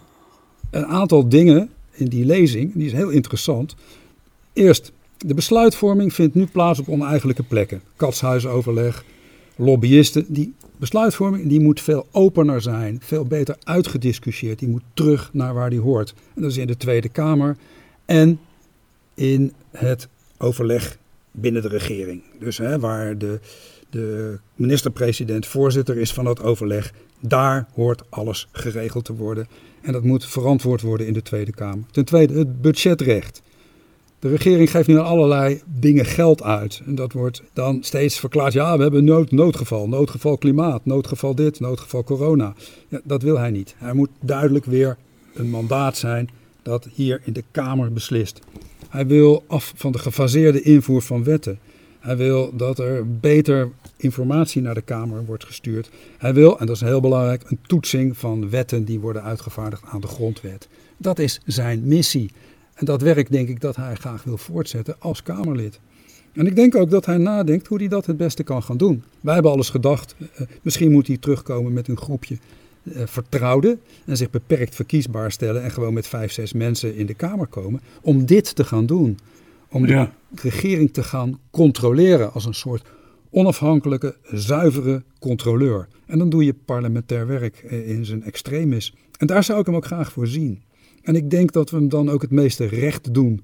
een 0.71 0.87
aantal 0.87 1.29
dingen 1.29 1.71
in 1.93 2.07
die 2.07 2.25
lezing, 2.25 2.73
die 2.75 2.87
is 2.87 2.93
heel 2.93 3.11
interessant. 3.11 3.75
Eerst, 4.53 4.93
de 5.19 5.35
besluitvorming 5.35 6.15
vindt 6.15 6.35
nu 6.35 6.47
plaats 6.47 6.79
op 6.79 6.89
oneigenlijke 6.89 7.43
plekken. 7.43 7.83
Katshuisoverleg, 7.97 9.05
lobbyisten, 9.57 10.25
die 10.29 10.55
besluitvorming 10.83 11.49
die 11.49 11.61
moet 11.61 11.81
veel 11.81 12.07
opener 12.11 12.63
zijn, 12.63 12.99
veel 13.03 13.25
beter 13.25 13.57
uitgediscussieerd. 13.65 14.59
Die 14.59 14.69
moet 14.69 14.83
terug 14.95 15.31
naar 15.33 15.55
waar 15.55 15.71
die 15.71 15.81
hoort. 15.81 16.15
En 16.35 16.43
dat 16.43 16.51
is 16.51 16.57
in 16.57 16.67
de 16.67 16.77
Tweede 16.77 17.09
Kamer 17.09 17.57
en 18.05 18.41
in 19.15 19.53
het 19.71 20.09
overleg 20.39 20.99
binnen 21.31 21.63
de 21.63 21.69
regering. 21.69 22.23
Dus 22.39 22.59
hè, 22.59 22.79
waar 22.79 23.19
de, 23.19 23.41
de 23.91 24.39
minister-president 24.55 25.47
voorzitter 25.47 25.99
is 25.99 26.13
van 26.13 26.25
dat 26.25 26.43
overleg, 26.43 26.93
daar 27.21 27.69
hoort 27.75 28.03
alles 28.09 28.49
geregeld 28.53 29.05
te 29.05 29.15
worden. 29.15 29.49
En 29.81 29.93
dat 29.93 30.03
moet 30.03 30.27
verantwoord 30.27 30.81
worden 30.81 31.07
in 31.07 31.13
de 31.13 31.23
Tweede 31.23 31.53
Kamer. 31.53 31.85
Ten 31.91 32.05
tweede, 32.05 32.39
het 32.39 32.61
budgetrecht. 32.61 33.43
De 34.23 34.29
regering 34.29 34.71
geeft 34.71 34.89
nu 34.89 34.99
aan 34.99 35.05
allerlei 35.05 35.61
dingen 35.67 36.05
geld 36.05 36.43
uit. 36.43 36.83
En 36.87 36.95
dat 36.95 37.13
wordt 37.13 37.43
dan 37.53 37.83
steeds 37.83 38.19
verklaard. 38.19 38.53
Ja, 38.53 38.77
we 38.77 38.83
hebben 38.83 39.05
nood, 39.05 39.31
noodgeval. 39.31 39.89
Noodgeval 39.89 40.39
klimaat. 40.39 40.85
Noodgeval 40.85 41.35
dit. 41.35 41.61
Noodgeval 41.61 42.05
corona. 42.05 42.55
Ja, 42.89 43.01
dat 43.05 43.23
wil 43.23 43.39
hij 43.39 43.51
niet. 43.51 43.75
Hij 43.79 43.93
moet 43.93 44.09
duidelijk 44.21 44.65
weer 44.65 44.97
een 45.35 45.51
mandaat 45.51 45.97
zijn 45.97 46.31
dat 46.63 46.89
hier 46.95 47.21
in 47.25 47.33
de 47.33 47.45
Kamer 47.51 47.93
beslist. 47.93 48.41
Hij 48.89 49.07
wil 49.07 49.45
af 49.47 49.73
van 49.77 49.93
de 49.93 49.99
gefaseerde 49.99 50.63
invoer 50.63 51.03
van 51.03 51.25
wetten. 51.25 51.59
Hij 52.01 52.17
wil 52.17 52.57
dat 52.57 52.79
er 52.79 53.19
beter 53.21 53.71
informatie 53.97 54.63
naar 54.63 54.75
de 54.75 54.83
Kamer 54.83 55.25
wordt 55.25 55.45
gestuurd. 55.45 55.91
Hij 56.19 56.35
wil, 56.35 56.59
en 56.59 56.67
dat 56.67 56.77
is 56.77 56.83
heel 56.83 57.01
belangrijk, 57.01 57.43
een 57.51 57.59
toetsing 57.67 58.17
van 58.17 58.51
wetten 58.51 58.85
die 58.85 59.01
worden 59.01 59.23
uitgevaardigd 59.23 59.83
aan 59.85 60.01
de 60.01 60.07
grondwet. 60.07 60.69
Dat 60.97 61.19
is 61.19 61.41
zijn 61.45 61.87
missie. 61.87 62.31
En 62.83 62.89
dat 62.89 63.03
werk 63.03 63.31
denk 63.31 63.49
ik 63.49 63.61
dat 63.61 63.77
hij 63.77 63.95
graag 63.95 64.25
wil 64.25 64.37
voortzetten 64.37 64.95
als 64.99 65.23
Kamerlid. 65.23 65.81
En 66.33 66.47
ik 66.47 66.57
denk 66.57 66.75
ook 66.75 66.91
dat 66.91 67.07
hij 67.07 67.17
nadenkt 67.17 67.67
hoe 67.67 67.79
hij 67.79 67.89
dat 67.89 68.07
het 68.07 68.17
beste 68.17 68.43
kan 68.43 68.63
gaan 68.63 68.77
doen. 68.77 69.03
Wij 69.21 69.35
hebben 69.35 69.53
alles 69.53 69.71
gedacht, 69.71 70.15
eh, 70.19 70.47
misschien 70.63 70.93
moet 70.93 71.07
hij 71.07 71.17
terugkomen 71.17 71.73
met 71.73 71.89
een 71.89 71.97
groepje 71.97 72.37
eh, 72.83 73.03
vertrouwden 73.05 73.81
en 74.05 74.17
zich 74.17 74.31
beperkt 74.31 74.75
verkiesbaar 74.75 75.33
stellen 75.33 75.63
en 75.63 75.71
gewoon 75.71 75.93
met 75.93 76.07
vijf, 76.07 76.33
zes 76.33 76.53
mensen 76.53 76.97
in 76.97 77.07
de 77.07 77.15
Kamer 77.15 77.47
komen 77.47 77.81
om 78.01 78.27
dit 78.27 78.55
te 78.55 78.65
gaan 78.65 78.87
doen. 78.87 79.19
Om 79.69 79.87
de 79.87 80.09
regering 80.35 80.93
te 80.93 81.03
gaan 81.03 81.39
controleren 81.51 82.33
als 82.33 82.45
een 82.45 82.55
soort 82.55 82.87
onafhankelijke, 83.31 84.17
zuivere 84.23 85.03
controleur. 85.19 85.89
En 86.07 86.19
dan 86.19 86.31
doe 86.31 86.45
je 86.45 86.55
parlementair 86.65 87.27
werk 87.27 87.57
eh, 87.57 87.89
in 87.89 88.05
zijn 88.05 88.23
extremis. 88.25 88.95
En 89.19 89.27
daar 89.27 89.45
zou 89.45 89.61
ik 89.61 89.67
hem 89.67 89.77
ook 89.77 89.87
graag 89.87 90.13
voor 90.13 90.27
zien. 90.27 90.63
En 91.03 91.17
ik 91.17 91.31
denk 91.31 91.53
dat 91.53 91.71
we 91.71 91.77
hem 91.77 91.89
dan 91.89 92.09
ook 92.11 92.23
het 92.23 92.31
meeste 92.31 92.67
recht 92.67 93.15
doen. 93.15 93.43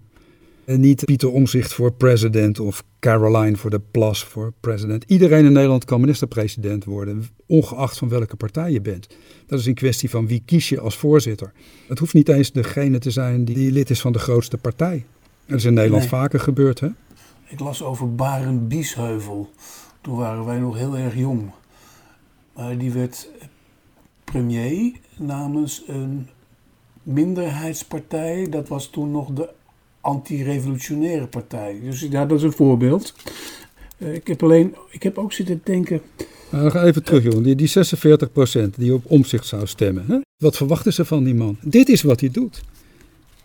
En 0.64 0.80
niet 0.80 1.04
Pieter 1.04 1.30
Omzicht 1.30 1.72
voor 1.72 1.92
president 1.92 2.60
of 2.60 2.84
Caroline 3.00 3.56
voor 3.56 3.70
de 3.70 3.80
Plas 3.90 4.24
voor 4.24 4.52
president. 4.60 5.04
Iedereen 5.06 5.44
in 5.44 5.52
Nederland 5.52 5.84
kan 5.84 6.00
minister-president 6.00 6.84
worden, 6.84 7.26
ongeacht 7.46 7.98
van 7.98 8.08
welke 8.08 8.36
partij 8.36 8.72
je 8.72 8.80
bent. 8.80 9.06
Dat 9.46 9.58
is 9.58 9.66
een 9.66 9.74
kwestie 9.74 10.10
van 10.10 10.26
wie 10.26 10.42
kies 10.44 10.68
je 10.68 10.80
als 10.80 10.96
voorzitter. 10.96 11.52
Het 11.86 11.98
hoeft 11.98 12.14
niet 12.14 12.28
eens 12.28 12.52
degene 12.52 12.98
te 12.98 13.10
zijn 13.10 13.44
die 13.44 13.72
lid 13.72 13.90
is 13.90 14.00
van 14.00 14.12
de 14.12 14.18
grootste 14.18 14.58
partij. 14.58 15.04
Dat 15.46 15.58
is 15.58 15.64
in 15.64 15.74
Nederland 15.74 16.06
vaker 16.06 16.40
gebeurd, 16.40 16.80
hè? 16.80 16.88
Ik 17.48 17.60
las 17.60 17.82
over 17.82 18.14
Barend 18.14 18.68
Biesheuvel. 18.68 19.50
Toen 20.00 20.16
waren 20.16 20.44
wij 20.44 20.58
nog 20.58 20.76
heel 20.76 20.96
erg 20.96 21.16
jong. 21.16 21.50
Maar 22.54 22.78
die 22.78 22.92
werd 22.92 23.30
premier 24.24 24.92
namens 25.16 25.84
een 25.86 26.28
minderheidspartij, 27.08 28.46
dat 28.50 28.68
was 28.68 28.86
toen 28.90 29.10
nog 29.10 29.30
de 29.30 29.48
anti-revolutionaire 30.00 31.26
partij. 31.26 31.80
Dus 31.82 32.00
ja, 32.00 32.26
dat 32.26 32.38
is 32.38 32.44
een 32.44 32.52
voorbeeld. 32.52 33.14
Uh, 33.98 34.14
ik 34.14 34.26
heb 34.26 34.42
alleen, 34.42 34.74
ik 34.90 35.02
heb 35.02 35.18
ook 35.18 35.32
zitten 35.32 35.60
denken. 35.64 36.00
Nou, 36.50 36.70
ga 36.70 36.84
even 36.84 37.02
terug, 37.02 37.22
jongen. 37.22 37.42
Die, 37.42 37.54
die 37.54 37.72
46% 38.72 38.74
die 38.76 38.94
op 38.94 39.04
omzicht 39.06 39.46
zou 39.46 39.66
stemmen. 39.66 40.04
Hè? 40.06 40.18
Wat 40.36 40.56
verwachten 40.56 40.92
ze 40.92 41.04
van 41.04 41.24
die 41.24 41.34
man? 41.34 41.56
Dit 41.60 41.88
is 41.88 42.02
wat 42.02 42.20
hij 42.20 42.30
doet. 42.30 42.62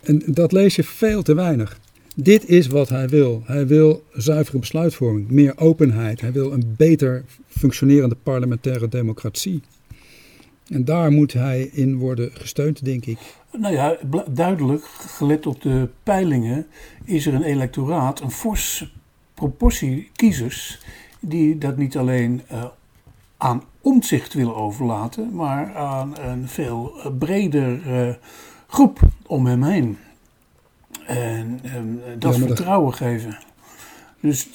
En 0.02 0.24
dat 0.26 0.52
lees 0.52 0.76
je 0.76 0.84
veel 0.84 1.22
te 1.22 1.34
weinig. 1.34 1.80
Dit 2.16 2.50
is 2.50 2.68
wat 2.68 2.90
hij 2.90 3.10
wil. 3.10 3.42
Hij 3.46 3.68
wil 3.68 4.04
zuivere 4.14 4.60
besluitvorming, 4.60 5.30
meer 5.30 5.54
openheid. 5.58 6.22
Hij 6.22 6.32
wil 6.32 6.52
een 6.52 6.74
beter 6.78 7.24
functionerende 7.48 8.16
parlementaire 8.24 8.90
democratie. 8.90 9.62
En 10.74 10.86
daar 10.86 11.12
moet 11.12 11.34
hij 11.34 11.62
in 11.62 11.98
worden 11.98 12.32
gesteund, 12.34 12.86
denk 12.86 13.06
ik. 13.06 13.20
Nou 13.52 13.74
ja, 13.74 13.98
duidelijk, 14.30 14.84
gelet 14.86 15.48
op 15.48 15.62
de 15.62 15.90
peilingen, 16.04 16.68
is 17.04 17.26
er 17.26 17.34
een 17.34 17.44
electoraat, 17.44 18.20
een 18.22 18.32
forse 18.32 18.90
proportie 19.34 20.10
kiezers, 20.16 20.80
die 21.20 21.58
dat 21.58 21.78
niet 21.78 21.98
alleen 21.98 22.42
uh, 22.52 22.66
aan 23.38 23.64
omzicht 23.82 24.34
willen 24.34 24.56
overlaten, 24.56 25.36
maar 25.36 25.76
aan 25.76 26.20
een 26.20 26.48
veel 26.48 26.92
breder 27.20 27.82
uh, 27.88 28.14
groep 28.68 29.00
om 29.28 29.46
hem 29.46 29.64
heen. 29.64 29.98
En 31.06 31.60
um, 31.76 32.02
dat 32.20 32.36
ja, 32.36 32.46
vertrouwen 32.46 32.90
dat... 32.90 33.00
geven. 33.00 33.38
Dus 34.24 34.48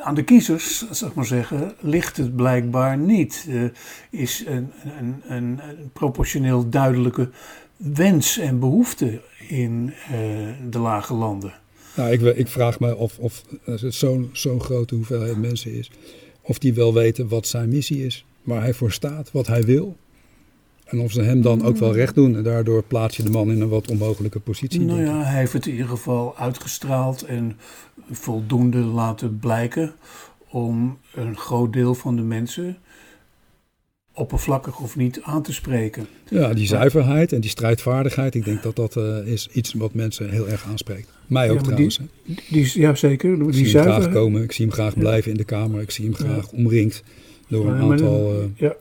aan 0.00 0.14
de 0.14 0.24
kiezers, 0.24 0.90
zeg 0.90 1.14
maar 1.14 1.26
zeggen, 1.26 1.74
ligt 1.80 2.16
het 2.16 2.36
blijkbaar 2.36 2.98
niet. 2.98 3.46
Uh, 3.48 3.64
is 4.10 4.44
een, 4.46 4.70
een, 4.98 5.22
een, 5.28 5.60
proportioneel 5.92 6.68
duidelijke 6.68 7.30
wens 7.76 8.38
en 8.38 8.58
behoefte 8.58 9.20
in 9.48 9.92
uh, 10.12 10.16
de 10.70 10.78
lage 10.78 11.14
landen. 11.14 11.52
Nou, 11.96 12.10
ik, 12.10 12.20
ik 12.20 12.48
vraag 12.48 12.80
me 12.80 12.96
of, 12.96 13.18
of 13.18 13.44
zo'n 13.74 14.30
zo'n 14.32 14.60
grote 14.60 14.94
hoeveelheid 14.94 15.36
mensen 15.36 15.72
is, 15.72 15.90
of 16.40 16.58
die 16.58 16.74
wel 16.74 16.94
weten 16.94 17.28
wat 17.28 17.46
zijn 17.46 17.68
missie 17.68 18.04
is, 18.04 18.24
waar 18.42 18.62
hij 18.62 18.74
voor 18.74 18.92
staat, 18.92 19.32
wat 19.32 19.46
hij 19.46 19.62
wil. 19.62 19.96
En 20.84 21.00
of 21.00 21.12
ze 21.12 21.22
hem 21.22 21.42
dan 21.42 21.64
ook 21.64 21.76
wel 21.76 21.94
recht 21.94 22.14
doen. 22.14 22.36
En 22.36 22.42
daardoor 22.42 22.82
plaats 22.82 23.16
je 23.16 23.22
de 23.22 23.30
man 23.30 23.50
in 23.50 23.60
een 23.60 23.68
wat 23.68 23.90
onmogelijke 23.90 24.40
positie. 24.40 24.80
Nou 24.80 25.04
ja, 25.04 25.22
hij 25.22 25.38
heeft 25.38 25.52
het 25.52 25.66
in 25.66 25.72
ieder 25.72 25.88
geval 25.88 26.36
uitgestraald 26.36 27.22
en 27.22 27.56
voldoende 28.10 28.78
laten 28.78 29.38
blijken 29.38 29.94
om 30.48 30.98
een 31.14 31.36
groot 31.36 31.72
deel 31.72 31.94
van 31.94 32.16
de 32.16 32.22
mensen 32.22 32.76
oppervlakkig 34.12 34.80
of 34.80 34.96
niet 34.96 35.20
aan 35.22 35.42
te 35.42 35.52
spreken. 35.52 36.06
Ja, 36.28 36.54
die 36.54 36.66
zuiverheid 36.66 37.32
en 37.32 37.40
die 37.40 37.50
strijdvaardigheid, 37.50 38.34
ik 38.34 38.44
denk 38.44 38.62
dat 38.62 38.76
dat 38.76 38.96
uh, 38.96 39.26
is 39.26 39.48
iets 39.52 39.72
wat 39.72 39.94
mensen 39.94 40.30
heel 40.30 40.48
erg 40.48 40.66
aanspreekt. 40.66 41.08
Mij 41.26 41.50
ook 41.50 41.56
ja, 41.56 41.62
trouwens. 41.62 42.00
Die, 42.24 42.40
die, 42.50 42.80
ja, 42.80 42.94
zeker. 42.94 43.38
Die 43.38 43.48
ik 43.48 43.54
zie 43.54 43.78
hem 43.78 43.82
graag 43.82 44.12
komen, 44.12 44.42
ik 44.42 44.52
zie 44.52 44.64
hem 44.64 44.74
graag 44.74 44.98
blijven 44.98 45.30
in 45.30 45.36
de 45.36 45.44
Kamer, 45.44 45.80
ik 45.80 45.90
zie 45.90 46.04
hem 46.04 46.14
graag 46.14 46.50
ja. 46.50 46.56
omringd 46.58 47.02
door 47.48 47.66
een 47.66 47.80
aantal... 47.80 48.40
Uh, 48.40 48.44
ja 48.56 48.76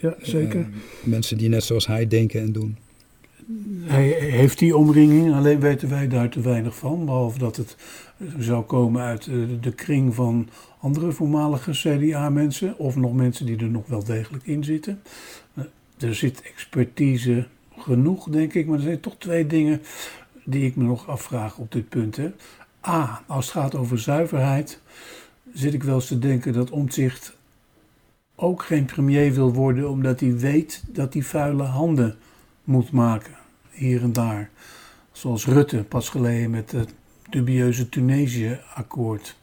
ja, 0.00 0.14
zeker. 0.22 0.60
Uh, 0.60 0.66
mensen 1.02 1.38
die 1.38 1.48
net 1.48 1.64
zoals 1.64 1.86
hij 1.86 2.06
denken 2.06 2.40
en 2.40 2.52
doen. 2.52 2.76
Hij 3.80 4.08
heeft 4.08 4.58
die 4.58 4.76
omringing, 4.76 5.34
alleen 5.34 5.60
weten 5.60 5.88
wij 5.88 6.08
daar 6.08 6.28
te 6.28 6.40
weinig 6.40 6.76
van. 6.76 7.04
Behalve 7.04 7.38
dat 7.38 7.56
het 7.56 7.76
zou 8.38 8.64
komen 8.64 9.02
uit 9.02 9.26
uh, 9.26 9.46
de 9.60 9.72
kring 9.72 10.14
van 10.14 10.48
andere 10.80 11.12
voormalige 11.12 11.70
CDA-mensen. 11.70 12.78
Of 12.78 12.96
nog 12.96 13.14
mensen 13.14 13.46
die 13.46 13.56
er 13.56 13.70
nog 13.70 13.86
wel 13.86 14.04
degelijk 14.04 14.46
in 14.46 14.64
zitten. 14.64 15.00
Er 15.98 16.14
zit 16.14 16.42
expertise 16.42 17.46
genoeg, 17.78 18.28
denk 18.28 18.54
ik. 18.54 18.66
Maar 18.66 18.76
er 18.76 18.82
zijn 18.82 19.00
toch 19.00 19.16
twee 19.18 19.46
dingen 19.46 19.82
die 20.44 20.66
ik 20.66 20.76
me 20.76 20.84
nog 20.84 21.08
afvraag 21.08 21.58
op 21.58 21.72
dit 21.72 21.88
punt. 21.88 22.16
Hè. 22.16 22.30
A, 22.88 23.22
als 23.26 23.44
het 23.44 23.54
gaat 23.54 23.74
over 23.74 23.98
zuiverheid, 23.98 24.80
zit 25.52 25.74
ik 25.74 25.82
wel 25.82 25.94
eens 25.94 26.06
te 26.06 26.18
denken 26.18 26.52
dat 26.52 26.70
Omtzigt 26.70 27.36
ook 28.40 28.62
geen 28.62 28.84
premier 28.84 29.34
wil 29.34 29.52
worden, 29.52 29.90
omdat 29.90 30.20
hij 30.20 30.36
weet 30.36 30.82
dat 30.92 31.12
hij 31.12 31.22
vuile 31.22 31.62
handen 31.62 32.16
moet 32.64 32.90
maken, 32.90 33.32
hier 33.70 34.02
en 34.02 34.12
daar. 34.12 34.50
Zoals 35.12 35.46
Rutte 35.46 35.76
pas 35.76 36.08
geleden 36.08 36.50
met 36.50 36.72
het 36.72 36.94
dubieuze 37.30 37.88
Tunesië-akkoord. 37.88 39.36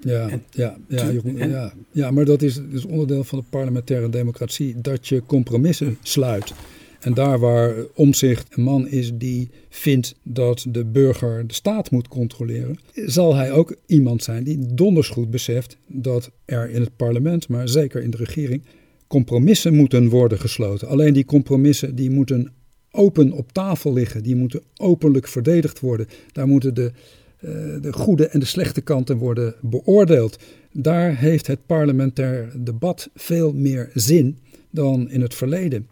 Ja, 0.00 0.28
ja, 0.50 0.76
ja, 0.88 1.10
ja, 1.24 1.72
ja, 1.90 2.10
maar 2.10 2.24
dat 2.24 2.42
is, 2.42 2.60
is 2.70 2.84
onderdeel 2.84 3.24
van 3.24 3.38
de 3.38 3.44
parlementaire 3.50 4.08
democratie, 4.08 4.80
dat 4.80 5.08
je 5.08 5.22
compromissen 5.26 5.98
sluit. 6.02 6.54
En 7.00 7.14
daar 7.14 7.38
waar 7.38 7.74
Omzicht 7.94 8.56
een 8.56 8.62
man 8.62 8.88
is 8.88 9.10
die 9.14 9.50
vindt 9.68 10.14
dat 10.22 10.66
de 10.68 10.84
burger 10.84 11.46
de 11.46 11.54
staat 11.54 11.90
moet 11.90 12.08
controleren, 12.08 12.78
zal 12.94 13.34
hij 13.34 13.52
ook 13.52 13.76
iemand 13.86 14.22
zijn 14.22 14.44
die 14.44 14.74
donders 14.74 15.08
goed 15.08 15.30
beseft 15.30 15.76
dat 15.86 16.30
er 16.44 16.70
in 16.70 16.80
het 16.80 16.96
parlement, 16.96 17.48
maar 17.48 17.68
zeker 17.68 18.02
in 18.02 18.10
de 18.10 18.16
regering, 18.16 18.62
compromissen 19.06 19.74
moeten 19.74 20.08
worden 20.08 20.38
gesloten. 20.38 20.88
Alleen 20.88 21.12
die 21.12 21.24
compromissen 21.24 21.94
die 21.94 22.10
moeten 22.10 22.52
open 22.90 23.32
op 23.32 23.52
tafel 23.52 23.92
liggen, 23.92 24.22
die 24.22 24.36
moeten 24.36 24.62
openlijk 24.76 25.28
verdedigd 25.28 25.80
worden. 25.80 26.06
Daar 26.32 26.46
moeten 26.46 26.74
de, 26.74 26.92
uh, 27.40 27.50
de 27.80 27.92
goede 27.92 28.28
en 28.28 28.40
de 28.40 28.46
slechte 28.46 28.80
kanten 28.80 29.16
worden 29.16 29.54
beoordeeld. 29.60 30.38
Daar 30.72 31.16
heeft 31.16 31.46
het 31.46 31.66
parlementair 31.66 32.52
debat 32.56 33.10
veel 33.14 33.52
meer 33.52 33.90
zin 33.94 34.38
dan 34.70 35.10
in 35.10 35.20
het 35.20 35.34
verleden. 35.34 35.86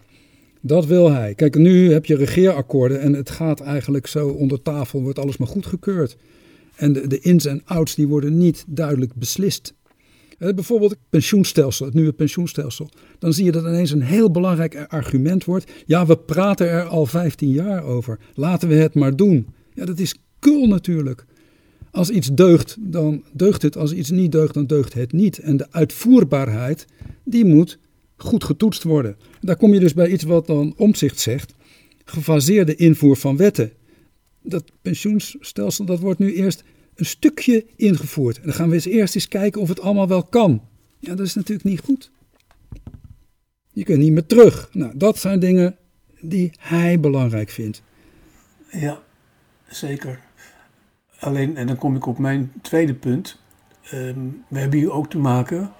Dat 0.66 0.86
wil 0.86 1.10
hij. 1.10 1.34
Kijk, 1.34 1.56
nu 1.56 1.92
heb 1.92 2.04
je 2.04 2.16
regeerakkoorden 2.16 3.00
en 3.00 3.12
het 3.12 3.30
gaat 3.30 3.60
eigenlijk 3.60 4.06
zo 4.06 4.28
onder 4.28 4.62
tafel, 4.62 5.02
wordt 5.02 5.18
alles 5.18 5.36
maar 5.36 5.48
goedgekeurd. 5.48 6.16
En 6.76 6.92
de, 6.92 7.06
de 7.06 7.18
ins 7.20 7.44
en 7.44 7.62
outs 7.64 7.94
die 7.94 8.06
worden 8.06 8.38
niet 8.38 8.64
duidelijk 8.68 9.14
beslist. 9.14 9.74
Eh, 10.38 10.54
bijvoorbeeld 10.54 10.90
het 10.90 11.00
pensioenstelsel, 11.10 11.86
het 11.86 11.94
nieuwe 11.94 12.12
pensioenstelsel. 12.12 12.90
Dan 13.18 13.32
zie 13.32 13.44
je 13.44 13.52
dat 13.52 13.64
ineens 13.64 13.90
een 13.90 14.02
heel 14.02 14.30
belangrijk 14.30 14.86
argument 14.88 15.44
wordt. 15.44 15.72
Ja, 15.86 16.06
we 16.06 16.16
praten 16.16 16.68
er 16.68 16.84
al 16.84 17.06
15 17.06 17.50
jaar 17.50 17.84
over. 17.84 18.18
Laten 18.34 18.68
we 18.68 18.74
het 18.74 18.94
maar 18.94 19.16
doen. 19.16 19.46
Ja, 19.74 19.84
dat 19.84 19.98
is 19.98 20.14
kul 20.38 20.66
natuurlijk. 20.66 21.24
Als 21.90 22.10
iets 22.10 22.28
deugt, 22.34 22.76
dan 22.80 23.22
deugt 23.32 23.62
het. 23.62 23.76
Als 23.76 23.92
iets 23.92 24.10
niet 24.10 24.32
deugt, 24.32 24.54
dan 24.54 24.66
deugt 24.66 24.94
het 24.94 25.12
niet. 25.12 25.38
En 25.38 25.56
de 25.56 25.66
uitvoerbaarheid, 25.70 26.86
die 27.24 27.44
moet 27.44 27.78
goed 28.16 28.44
getoetst 28.44 28.82
worden. 28.82 29.16
Daar 29.40 29.56
kom 29.56 29.72
je 29.72 29.80
dus 29.80 29.94
bij 29.94 30.08
iets 30.08 30.24
wat 30.24 30.46
dan 30.46 30.74
omzicht 30.76 31.20
zegt. 31.20 31.54
Gefaseerde 32.04 32.74
invoer 32.74 33.16
van 33.16 33.36
wetten. 33.36 33.72
Dat 34.42 34.64
pensioenstelsel 34.82 35.84
dat 35.84 36.00
wordt 36.00 36.18
nu 36.18 36.34
eerst 36.34 36.64
een 36.94 37.06
stukje 37.06 37.66
ingevoerd. 37.76 38.36
En 38.36 38.42
dan 38.42 38.52
gaan 38.52 38.68
we 38.68 38.74
eens 38.74 38.86
eerst 38.86 39.14
eens 39.14 39.28
kijken 39.28 39.60
of 39.60 39.68
het 39.68 39.80
allemaal 39.80 40.08
wel 40.08 40.22
kan. 40.22 40.62
Ja, 40.98 41.14
dat 41.14 41.26
is 41.26 41.34
natuurlijk 41.34 41.68
niet 41.68 41.80
goed. 41.80 42.10
Je 43.72 43.84
kunt 43.84 43.98
niet 43.98 44.12
meer 44.12 44.26
terug. 44.26 44.68
Nou, 44.72 44.92
dat 44.96 45.18
zijn 45.18 45.40
dingen 45.40 45.76
die 46.20 46.50
hij 46.58 47.00
belangrijk 47.00 47.50
vindt. 47.50 47.82
Ja, 48.70 49.02
zeker. 49.68 50.20
Alleen, 51.18 51.56
en 51.56 51.66
dan 51.66 51.76
kom 51.76 51.96
ik 51.96 52.06
op 52.06 52.18
mijn 52.18 52.52
tweede 52.62 52.94
punt. 52.94 53.40
Ehm, 53.82 54.18
we 54.48 54.58
hebben 54.58 54.78
hier 54.78 54.92
ook 54.92 55.10
te 55.10 55.18
maken 55.18 55.72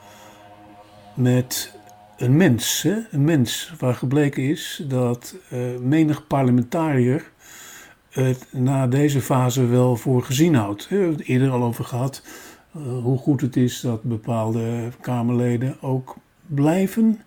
met 1.14 1.75
een 2.16 2.36
mens. 2.36 2.82
Hè? 2.82 2.96
Een 3.10 3.24
mens 3.24 3.72
waar 3.78 3.94
gebleken 3.94 4.42
is 4.42 4.84
dat 4.88 5.34
uh, 5.52 5.78
menig 5.80 6.26
parlementariër 6.26 7.30
het 8.10 8.46
na 8.52 8.86
deze 8.86 9.20
fase 9.20 9.66
wel 9.66 9.96
voor 9.96 10.22
gezien 10.22 10.54
houdt. 10.54 10.88
We 10.88 10.96
hebben 10.96 11.16
het 11.16 11.26
eerder 11.26 11.50
al 11.50 11.62
over 11.62 11.84
gehad 11.84 12.22
uh, 12.76 12.82
hoe 13.02 13.18
goed 13.18 13.40
het 13.40 13.56
is 13.56 13.80
dat 13.80 14.02
bepaalde 14.02 14.88
Kamerleden 15.00 15.76
ook 15.80 16.16
blijven. 16.46 17.20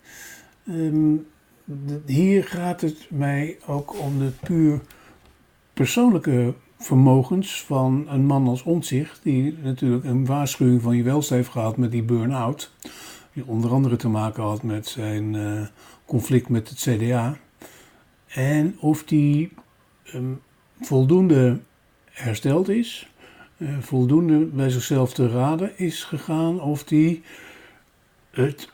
Um, 0.70 1.26
hier 2.06 2.44
gaat 2.44 2.82
het 2.82 3.08
mij 3.10 3.58
ook 3.66 4.00
om 4.00 4.20
de 4.20 4.32
puur 4.44 4.80
persoonlijke 5.74 6.54
vermogens 6.78 7.64
van 7.64 8.06
een 8.08 8.26
man 8.26 8.48
als 8.48 8.64
Onzicht, 8.64 9.20
die 9.24 9.58
natuurlijk 9.64 10.04
een 10.04 10.26
waarschuwing 10.26 10.82
van 10.82 10.98
je 10.98 11.04
welste 11.04 11.34
heeft 11.34 11.50
gehad 11.50 11.78
met 11.78 11.92
die 11.92 12.04
burn-out 12.04 12.72
die 13.40 13.48
onder 13.48 13.72
andere 13.72 13.96
te 13.96 14.10
maken 14.10 14.44
had 14.44 14.64
met 14.64 14.88
zijn 14.88 15.34
uh, 15.34 15.62
conflict 16.06 16.50
met 16.50 16.70
het 16.70 16.78
CDA. 16.78 17.38
En 18.28 18.78
of 18.80 19.04
die 19.04 19.52
um, 20.14 20.42
voldoende 20.82 21.60
hersteld 22.12 22.70
is, 22.70 23.12
uh, 23.58 23.78
voldoende 23.80 24.46
bij 24.46 24.70
zichzelf 24.70 25.14
te 25.14 25.30
raden 25.30 25.78
is 25.78 26.04
gegaan, 26.04 26.62
of 26.62 26.84
die 26.84 27.22
het 28.32 28.70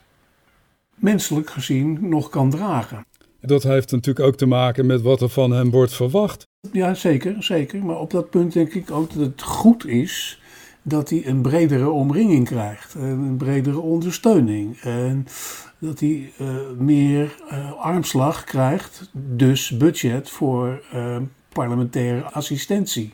menselijk 0.96 1.50
gezien 1.50 2.10
nog 2.10 2.30
kan 2.30 2.50
dragen. 2.50 3.06
Dat 3.42 3.64
heeft 3.64 3.92
natuurlijk 3.92 4.26
ook 4.26 4.36
te 4.36 4.46
maken 4.46 4.86
met 4.86 5.02
wat 5.02 5.22
er 5.22 5.30
van 5.30 5.52
hem 5.52 5.72
wordt 5.72 5.94
verwacht. 5.94 6.48
Ja, 6.72 6.94
zeker, 6.94 7.44
zeker. 7.44 7.86
Maar 7.86 8.00
op 8.00 8.12
dat 8.12 8.30
punt 8.30 8.54
denk 8.54 8.74
ik 8.74 8.92
ook 8.92 9.14
dat 9.14 9.26
het 9.26 9.42
goed 9.42 9.86
is 9.86 10.42
dat 10.88 11.10
hij 11.10 11.28
een 11.28 11.42
bredere 11.42 11.90
omringing 11.90 12.46
krijgt, 12.46 12.94
een 12.94 13.38
bredere 13.38 13.80
ondersteuning. 13.80 14.78
En 14.82 15.28
dat 15.80 16.00
hij 16.00 16.32
uh, 16.42 16.56
meer 16.78 17.36
uh, 17.52 17.72
armslag 17.74 18.44
krijgt, 18.44 19.10
dus 19.14 19.78
budget 19.78 20.30
voor 20.30 20.84
uh, 20.94 21.18
parlementaire 21.50 22.22
assistentie. 22.22 23.14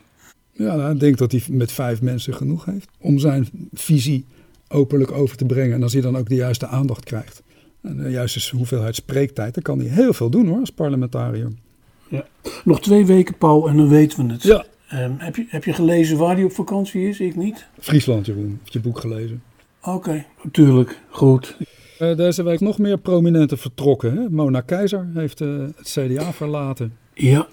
Ja, 0.52 0.74
nou, 0.74 0.92
ik 0.94 1.00
denk 1.00 1.18
dat 1.18 1.32
hij 1.32 1.42
met 1.48 1.72
vijf 1.72 2.02
mensen 2.02 2.34
genoeg 2.34 2.64
heeft 2.64 2.88
om 2.98 3.18
zijn 3.18 3.48
visie 3.72 4.24
openlijk 4.68 5.12
over 5.12 5.36
te 5.36 5.44
brengen. 5.44 5.74
En 5.74 5.82
als 5.82 5.92
hij 5.92 6.02
dan 6.02 6.16
ook 6.16 6.28
de 6.28 6.34
juiste 6.34 6.66
aandacht 6.66 7.04
krijgt. 7.04 7.42
En 7.82 7.96
de 7.96 8.10
juiste 8.10 8.56
hoeveelheid 8.56 8.94
spreektijd, 8.94 9.54
dan 9.54 9.62
kan 9.62 9.78
hij 9.78 9.88
heel 9.88 10.12
veel 10.12 10.30
doen 10.30 10.46
hoor, 10.46 10.58
als 10.58 10.70
parlementariër. 10.70 11.52
Ja. 12.08 12.26
Nog 12.64 12.80
twee 12.80 13.06
weken, 13.06 13.38
Paul, 13.38 13.68
en 13.68 13.76
dan 13.76 13.88
weten 13.88 14.26
we 14.26 14.32
het. 14.32 14.42
Ja, 14.42 14.64
Um, 14.94 15.14
heb, 15.18 15.36
je, 15.36 15.44
heb 15.48 15.64
je 15.64 15.72
gelezen 15.72 16.18
waar 16.18 16.34
hij 16.34 16.44
op 16.44 16.52
vakantie 16.52 17.08
is? 17.08 17.20
Ik 17.20 17.36
niet. 17.36 17.66
Friesland, 17.78 18.26
Jeroen. 18.26 18.60
Heb 18.64 18.72
je 18.72 18.80
boek 18.80 18.98
gelezen? 18.98 19.42
Oké, 19.82 20.24
natuurlijk. 20.42 20.98
Goed. 21.08 21.56
Uh, 21.98 22.16
deze 22.16 22.42
week 22.42 22.60
nog 22.60 22.78
meer 22.78 22.98
prominenten 22.98 23.58
vertrokken. 23.58 24.16
Hè? 24.16 24.28
Mona 24.30 24.60
Keizer 24.60 25.06
heeft 25.14 25.40
uh, 25.40 25.64
het 25.76 25.98
CDA 25.98 26.32
verlaten. 26.32 26.96
Ja. 27.14 27.46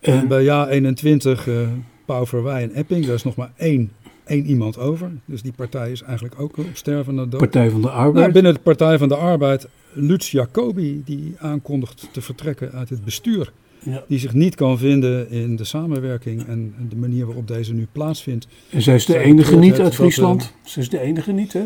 En 0.00 0.28
bij 0.28 0.42
Ja 0.42 0.68
21, 0.68 1.46
uh, 1.46 1.68
Pauw 2.04 2.26
Verwij 2.26 2.62
en 2.62 2.72
Epping, 2.72 3.04
daar 3.06 3.14
is 3.14 3.22
nog 3.22 3.36
maar 3.36 3.52
één, 3.56 3.92
één 4.24 4.46
iemand 4.46 4.78
over. 4.78 5.10
Dus 5.24 5.42
die 5.42 5.52
partij 5.52 5.90
is 5.90 6.02
eigenlijk 6.02 6.40
ook 6.40 6.56
op 6.58 6.66
stervende 6.72 7.28
dood. 7.28 7.40
Partij 7.40 7.70
van 7.70 7.82
de 7.82 7.90
Arbeid. 7.90 8.14
Nou, 8.14 8.32
binnen 8.32 8.54
de 8.54 8.60
Partij 8.60 8.98
van 8.98 9.08
de 9.08 9.16
Arbeid, 9.16 9.68
Lutz 9.92 10.30
Jacobi, 10.30 11.02
die 11.04 11.34
aankondigt 11.38 12.08
te 12.12 12.20
vertrekken 12.20 12.72
uit 12.72 12.88
het 12.88 13.04
bestuur. 13.04 13.52
Ja. 13.84 14.04
Die 14.08 14.18
zich 14.18 14.32
niet 14.32 14.54
kan 14.54 14.78
vinden 14.78 15.30
in 15.30 15.56
de 15.56 15.64
samenwerking 15.64 16.46
en 16.46 16.74
de 16.88 16.96
manier 16.96 17.26
waarop 17.26 17.48
deze 17.48 17.74
nu 17.74 17.86
plaatsvindt. 17.92 18.48
En 18.70 18.82
zij 18.82 18.94
is 18.94 19.06
de 19.06 19.18
enige 19.18 19.56
niet 19.56 19.80
uit 19.80 19.94
Friesland. 19.94 20.40
Dat, 20.40 20.48
uh, 20.48 20.66
zij 20.66 20.82
is 20.82 20.88
de 20.88 21.00
enige 21.00 21.32
niet, 21.32 21.52
hè? 21.52 21.64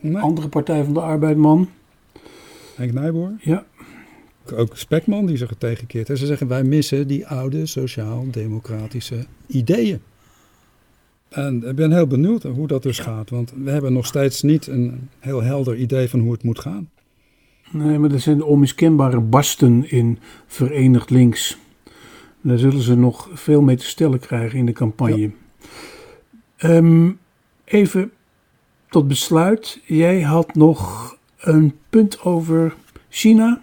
Nee. 0.00 0.22
Andere 0.22 0.48
Partij 0.48 0.84
van 0.84 0.94
de 0.94 1.00
Arbeid, 1.00 1.36
man. 1.36 1.68
Henk 2.76 2.92
Nijboer? 2.92 3.32
Ja. 3.40 3.64
Ook 4.54 4.76
Spekman 4.76 5.26
die 5.26 5.36
zich 5.36 5.52
tegenkeert. 5.58 6.10
En 6.10 6.16
ze 6.16 6.26
zeggen 6.26 6.48
wij 6.48 6.64
missen 6.64 7.06
die 7.06 7.26
oude 7.26 7.66
sociaal-democratische 7.66 9.26
ideeën. 9.46 10.00
En 11.28 11.68
ik 11.68 11.74
ben 11.74 11.92
heel 11.92 12.06
benieuwd 12.06 12.42
hoe 12.42 12.66
dat 12.66 12.82
dus 12.82 12.98
gaat. 12.98 13.30
Want 13.30 13.52
we 13.64 13.70
hebben 13.70 13.92
nog 13.92 14.06
steeds 14.06 14.42
niet 14.42 14.66
een 14.66 15.08
heel 15.18 15.42
helder 15.42 15.76
idee 15.76 16.08
van 16.08 16.20
hoe 16.20 16.32
het 16.32 16.42
moet 16.42 16.58
gaan. 16.58 16.90
Nee, 17.72 17.98
maar 17.98 18.12
er 18.12 18.20
zijn 18.20 18.42
onmiskenbare 18.42 19.20
barsten 19.20 19.90
in 19.90 20.18
Verenigd 20.46 21.10
Links. 21.10 21.58
Daar 22.40 22.58
zullen 22.58 22.82
ze 22.82 22.96
nog 22.96 23.28
veel 23.32 23.62
mee 23.62 23.76
te 23.76 23.84
stellen 23.84 24.18
krijgen 24.18 24.58
in 24.58 24.66
de 24.66 24.72
campagne. 24.72 25.30
Um, 26.58 27.18
even 27.64 28.12
tot 28.88 29.08
besluit. 29.08 29.80
Jij 29.84 30.20
had 30.20 30.54
nog 30.54 31.16
een 31.38 31.74
punt 31.90 32.20
over 32.20 32.74
China. 33.08 33.62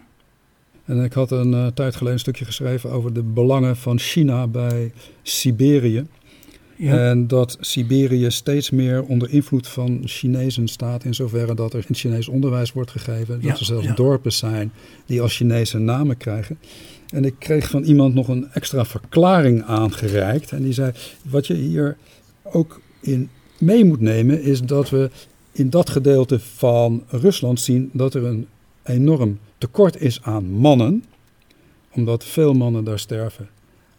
En 0.85 1.03
ik 1.03 1.13
had 1.13 1.31
een 1.31 1.51
uh, 1.51 1.67
tijd 1.67 1.93
geleden 1.93 2.13
een 2.13 2.19
stukje 2.19 2.45
geschreven 2.45 2.91
over 2.91 3.13
de 3.13 3.23
belangen 3.23 3.75
van 3.75 3.99
China 3.99 4.47
bij 4.47 4.91
Siberië. 5.21 6.05
Ja. 6.77 7.09
En 7.09 7.27
dat 7.27 7.57
Siberië 7.59 8.31
steeds 8.31 8.69
meer 8.69 9.03
onder 9.03 9.29
invloed 9.29 9.67
van 9.67 10.01
Chinezen 10.05 10.67
staat, 10.67 11.03
in 11.03 11.13
zoverre 11.13 11.55
dat 11.55 11.73
er 11.73 11.85
Chinees 11.91 12.27
onderwijs 12.27 12.71
wordt 12.73 12.91
gegeven. 12.91 13.41
Dat 13.41 13.59
er 13.59 13.65
zelfs 13.65 13.95
dorpen 13.95 14.33
zijn 14.33 14.71
die 15.05 15.21
als 15.21 15.35
Chinese 15.35 15.77
namen 15.77 16.17
krijgen. 16.17 16.59
En 17.09 17.25
ik 17.25 17.35
kreeg 17.39 17.69
van 17.69 17.83
iemand 17.83 18.13
nog 18.13 18.27
een 18.27 18.47
extra 18.51 18.85
verklaring 18.85 19.63
aangereikt. 19.63 20.51
En 20.51 20.63
die 20.63 20.73
zei: 20.73 20.91
Wat 21.21 21.47
je 21.47 21.53
hier 21.53 21.97
ook 22.43 22.81
in 23.01 23.29
mee 23.57 23.85
moet 23.85 24.01
nemen, 24.01 24.41
is 24.41 24.61
dat 24.61 24.89
we 24.89 25.09
in 25.51 25.69
dat 25.69 25.89
gedeelte 25.89 26.39
van 26.39 27.03
Rusland 27.07 27.59
zien 27.59 27.89
dat 27.93 28.13
er 28.13 28.25
een 28.25 28.47
enorm 28.83 29.39
tekort 29.57 30.01
is 30.01 30.21
aan 30.21 30.45
mannen, 30.45 31.03
omdat 31.91 32.23
veel 32.23 32.53
mannen 32.53 32.83
daar 32.83 32.99
sterven 32.99 33.49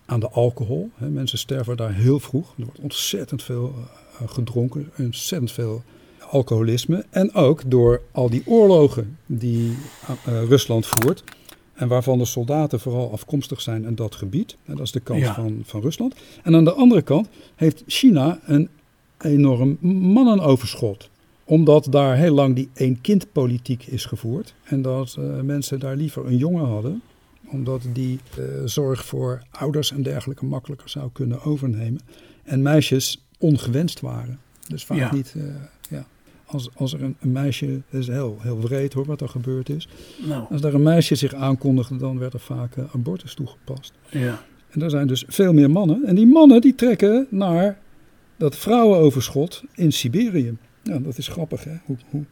aan 0.09 0.21
de 0.21 0.29
alcohol. 0.29 0.90
Hè. 0.94 1.09
Mensen 1.09 1.38
sterven 1.38 1.77
daar 1.77 1.94
heel 1.94 2.21
vroeg. 2.21 2.55
Er 2.59 2.64
wordt 2.64 2.81
ontzettend 2.81 3.42
veel 3.42 3.75
uh, 3.75 4.29
gedronken, 4.29 4.90
ontzettend 4.99 5.53
veel 5.53 5.83
alcoholisme. 6.31 7.05
En 7.11 7.35
ook 7.35 7.62
door 7.66 8.01
al 8.12 8.31
die 8.31 8.42
oorlogen 8.47 9.18
die 9.27 9.71
uh, 9.71 10.42
Rusland 10.44 10.87
voert. 10.87 11.25
En 11.75 11.88
waarvan 11.88 12.18
de 12.18 12.25
soldaten 12.25 12.81
vooral 12.81 13.12
afkomstig 13.12 13.61
zijn 13.61 13.85
in 13.85 13.94
dat 13.94 14.14
gebied. 14.14 14.57
En 14.64 14.77
dat 14.77 14.85
is 14.85 14.92
de 14.92 15.01
kant 15.01 15.25
van, 15.25 15.62
van 15.64 15.81
Rusland. 15.81 16.14
En 16.42 16.55
aan 16.55 16.64
de 16.64 16.73
andere 16.73 17.03
kant 17.03 17.29
heeft 17.55 17.83
China 17.87 18.40
een 18.44 18.68
enorm 19.18 19.79
mannenoverschot 20.12 21.09
omdat 21.49 21.87
daar 21.90 22.16
heel 22.16 22.35
lang 22.35 22.55
die 22.55 22.68
één-kind-politiek 22.75 23.87
is 23.87 24.05
gevoerd. 24.05 24.55
En 24.64 24.83
dat 24.83 25.16
uh, 25.18 25.40
mensen 25.40 25.81
daar 25.81 25.97
liever 25.97 26.27
een 26.27 26.37
jongen 26.37 26.64
hadden. 26.64 27.03
Omdat 27.50 27.82
die 27.92 28.20
uh, 28.38 28.44
zorg 28.64 29.04
voor 29.04 29.42
ouders 29.50 29.92
en 29.92 30.02
dergelijke 30.02 30.44
makkelijker 30.44 30.88
zou 30.88 31.11
kunnen 31.12 31.42
overnemen. 31.42 32.00
En 32.42 32.62
meisjes 32.62 33.24
ongewenst 33.38 34.00
waren. 34.00 34.38
Dus 34.68 34.84
vaak 34.84 34.98
ja. 34.98 35.14
niet. 35.14 35.34
Uh, 35.37 35.44
ja. 35.88 36.06
Als, 36.46 36.70
als 36.74 36.92
er 36.92 37.02
een, 37.02 37.16
een 37.20 37.32
meisje, 37.32 37.80
dat 37.90 38.00
is 38.00 38.06
heel, 38.06 38.38
heel 38.40 38.61
wreed 38.61 38.92
hoor 38.92 39.04
wat 39.04 39.20
er 39.20 39.28
gebeurd 39.28 39.68
is. 39.68 39.88
Nou. 40.26 40.44
Als 40.50 40.62
er 40.62 40.74
een 40.74 40.82
meisje 40.82 41.14
zich 41.14 41.34
aankondigde, 41.34 41.96
dan 41.96 42.18
werd 42.18 42.32
er 42.32 42.40
vaak 42.40 42.74
abortus 42.92 43.34
toegepast. 43.34 43.92
Ja. 44.11 44.42
En 44.70 44.82
er 44.82 44.90
zijn 44.90 45.06
dus 45.06 45.24
veel 45.28 45.52
meer 45.52 45.70
mannen. 45.70 46.04
En 46.04 46.14
die 46.14 46.26
mannen 46.26 46.61
die 46.61 46.74
trekken 46.74 47.26
naar 47.30 47.78
dat 48.37 48.56
vrouwenoverschot 48.56 49.62
in 49.74 49.92
Siberië. 49.92 50.56
Ja, 50.82 50.98
dat 50.98 51.18
is 51.18 51.28
grappig, 51.28 51.64
hè? 51.64 51.76
Hoe, 51.84 51.96
hoe, 52.11 52.24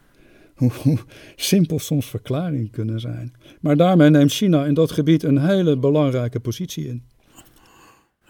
hoe, 0.56 0.70
hoe, 0.82 0.98
simpel 1.36 1.78
soms 1.78 2.06
verklaringen 2.06 2.70
kunnen 2.70 3.00
zijn. 3.00 3.34
Maar 3.60 3.76
daarmee 3.76 4.10
neemt 4.10 4.32
China 4.32 4.64
in 4.64 4.74
dat 4.74 4.90
gebied 4.90 5.22
een 5.22 5.38
hele 5.38 5.76
belangrijke 5.78 6.40
positie 6.40 6.88
in. 6.88 7.02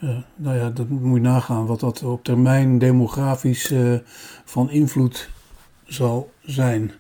Uh, 0.03 0.19
nou 0.37 0.57
ja, 0.57 0.71
dat 0.71 0.89
moet 0.89 1.15
je 1.15 1.21
nagaan 1.21 1.67
wat 1.67 1.81
dat 1.81 2.03
op 2.03 2.25
termijn 2.25 2.79
demografisch 2.79 3.71
uh, 3.71 3.99
van 4.45 4.71
invloed 4.71 5.29
zal 5.87 6.31
zijn. 6.43 6.83
Je 6.83 6.93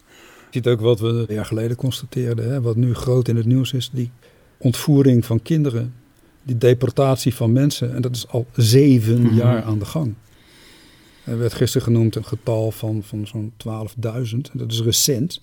ziet 0.50 0.66
ook 0.66 0.80
wat 0.80 1.00
we 1.00 1.08
een 1.08 1.34
jaar 1.34 1.44
geleden 1.44 1.76
constateerden, 1.76 2.50
hè, 2.50 2.60
wat 2.60 2.76
nu 2.76 2.94
groot 2.94 3.28
in 3.28 3.36
het 3.36 3.46
nieuws 3.46 3.72
is, 3.72 3.90
die 3.92 4.10
ontvoering 4.58 5.24
van 5.24 5.42
kinderen, 5.42 5.94
die 6.42 6.58
deportatie 6.58 7.34
van 7.34 7.52
mensen. 7.52 7.94
En 7.94 8.02
dat 8.02 8.16
is 8.16 8.28
al 8.28 8.46
zeven 8.52 9.20
mm 9.20 9.26
-hmm. 9.26 9.36
jaar 9.36 9.62
aan 9.62 9.78
de 9.78 9.84
gang. 9.84 10.14
Er 11.26 11.38
werd 11.38 11.54
gisteren 11.54 11.86
genoemd 11.86 12.14
een 12.14 12.24
getal 12.24 12.70
van, 12.70 13.02
van 13.02 13.26
zo'n 13.26 13.52
12.000. 14.32 14.36
Dat 14.52 14.72
is 14.72 14.80
recent. 14.80 15.42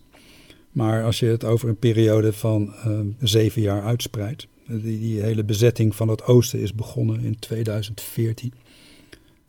Maar 0.71 1.03
als 1.03 1.19
je 1.19 1.25
het 1.25 1.43
over 1.43 1.69
een 1.69 1.77
periode 1.77 2.33
van 2.33 2.73
uh, 2.87 2.99
zeven 3.19 3.61
jaar 3.61 3.83
uitspreidt. 3.83 4.47
Die, 4.67 4.99
die, 4.99 5.21
hele 5.21 5.43
bezetting 5.43 5.95
van 5.95 6.07
het 6.07 6.23
oosten 6.23 6.59
is 6.59 6.73
begonnen 6.73 7.19
in 7.19 7.39
2014. 7.39 8.53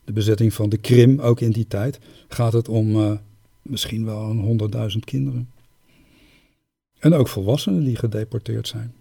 De 0.04 0.12
bezetting 0.12 0.54
van 0.54 0.68
de 0.68 0.76
Krim, 0.76 1.20
ook 1.20 1.40
in 1.40 1.50
die 1.50 1.66
tijd, 1.66 1.98
gaat 2.28 2.52
het 2.52 2.68
om 2.68 2.96
uh, 2.96 3.12
misschien 3.62 4.04
wel 4.04 4.30
een 4.30 4.70
100.000 4.92 4.98
kinderen. 5.04 5.50
En 6.98 7.14
ook 7.14 7.28
volwassenen 7.28 7.84
die 7.84 7.96
gedeporteerd 7.96 8.68
zijn. 8.68 8.94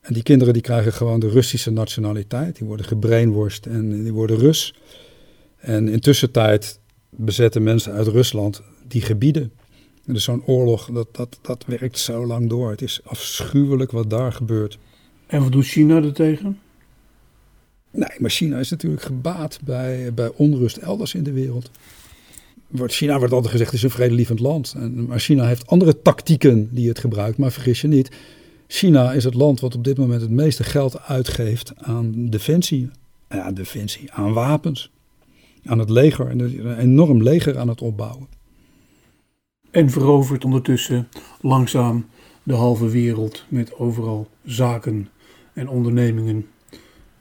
En 0.00 0.14
die 0.14 0.22
kinderen 0.22 0.52
die 0.52 0.62
krijgen 0.62 0.92
gewoon 0.92 1.20
de 1.20 1.28
Russische 1.28 1.70
nationaliteit. 1.70 2.56
Die 2.56 2.66
worden 2.66 2.86
gebrainworst 2.86 3.66
en 3.66 4.02
die 4.02 4.12
worden 4.12 4.36
Rus. 4.38 4.74
En 5.62 5.88
intussen 5.88 6.30
tijd 6.30 6.78
bezetten 7.10 7.62
mensen 7.62 7.92
uit 7.92 8.06
Rusland 8.06 8.62
die 8.88 9.02
gebieden. 9.02 9.52
En 10.06 10.12
dus 10.12 10.24
zo'n 10.24 10.46
oorlog, 10.46 10.90
dat, 10.92 11.08
dat, 11.12 11.38
dat 11.42 11.64
werkt 11.66 11.98
zo 11.98 12.26
lang 12.26 12.48
door. 12.48 12.70
Het 12.70 12.82
is 12.82 13.00
afschuwelijk 13.04 13.90
wat 13.90 14.10
daar 14.10 14.32
gebeurt. 14.32 14.78
En 15.26 15.42
wat 15.42 15.52
doet 15.52 15.66
China 15.66 15.96
er 15.96 16.12
tegen? 16.12 16.58
Nee, 17.90 18.16
maar 18.18 18.30
China 18.30 18.58
is 18.58 18.70
natuurlijk 18.70 19.02
gebaat 19.02 19.58
bij, 19.64 20.14
bij 20.14 20.30
onrust 20.36 20.76
elders 20.76 21.14
in 21.14 21.22
de 21.22 21.32
wereld. 21.32 21.70
China 22.86 23.18
wordt 23.18 23.32
altijd 23.32 23.52
gezegd, 23.52 23.72
is 23.72 23.82
een 23.82 23.90
vredelievend 23.90 24.40
land. 24.40 24.74
En, 24.76 25.06
maar 25.06 25.18
China 25.18 25.46
heeft 25.46 25.66
andere 25.66 26.02
tactieken 26.02 26.68
die 26.70 26.88
het 26.88 26.98
gebruikt. 26.98 27.38
Maar 27.38 27.52
vergis 27.52 27.80
je 27.80 27.88
niet, 27.88 28.10
China 28.66 29.12
is 29.12 29.24
het 29.24 29.34
land 29.34 29.60
wat 29.60 29.74
op 29.74 29.84
dit 29.84 29.98
moment 29.98 30.20
het 30.20 30.30
meeste 30.30 30.64
geld 30.64 31.00
uitgeeft 31.00 31.72
aan 31.76 32.30
defensie. 32.30 32.90
Ja, 33.28 33.52
defensie, 33.52 34.12
aan 34.12 34.32
wapens 34.32 34.90
aan 35.64 35.78
het 35.78 35.90
leger 35.90 36.26
en 36.28 36.38
een 36.40 36.78
enorm 36.78 37.22
leger 37.22 37.58
aan 37.58 37.68
het 37.68 37.80
opbouwen. 37.80 38.26
En 39.70 39.90
verovert 39.90 40.44
ondertussen 40.44 41.08
langzaam 41.40 42.06
de 42.42 42.54
halve 42.54 42.88
wereld 42.88 43.44
met 43.48 43.74
overal 43.74 44.28
zaken 44.44 45.08
en 45.52 45.68
ondernemingen. 45.68 46.46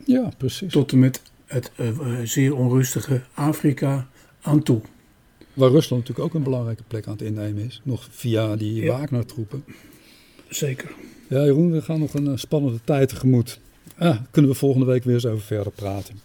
Ja, 0.06 0.32
precies. 0.38 0.72
Tot 0.72 0.92
en 0.92 1.00
met 1.00 1.22
het 1.46 1.72
uh, 1.80 1.90
zeer 2.24 2.56
onrustige 2.56 3.22
Afrika 3.34 4.08
aan 4.42 4.64
toe. 4.64 4.82
Waar 5.54 5.70
Rusland 5.70 6.02
natuurlijk 6.08 6.28
ook 6.28 6.34
een 6.36 6.44
belangrijke 6.44 6.84
plek 6.88 7.06
aan 7.06 7.14
het 7.14 7.22
innemen 7.22 7.66
is. 7.66 7.82
Nog 7.84 8.08
via 8.12 8.56
die 8.56 8.84
ja. 8.84 8.98
Wagner-troepen. 8.98 9.64
Zeker. 10.50 10.92
Ja, 11.30 11.44
Jeroen, 11.44 11.72
we 11.72 11.82
gaan 11.82 12.00
nog 12.00 12.14
een 12.14 12.26
uh, 12.26 12.36
spannende 12.36 12.80
tijd 12.84 13.10
tegemoet. 13.10 13.60
Ah, 13.98 14.18
kunnen 14.32 14.52
we 14.52 14.58
volgende 14.58 14.86
week 14.86 15.04
weer 15.04 15.14
eens 15.14 15.26
over 15.26 15.46
verder 15.46 15.72
praten. 15.72 16.16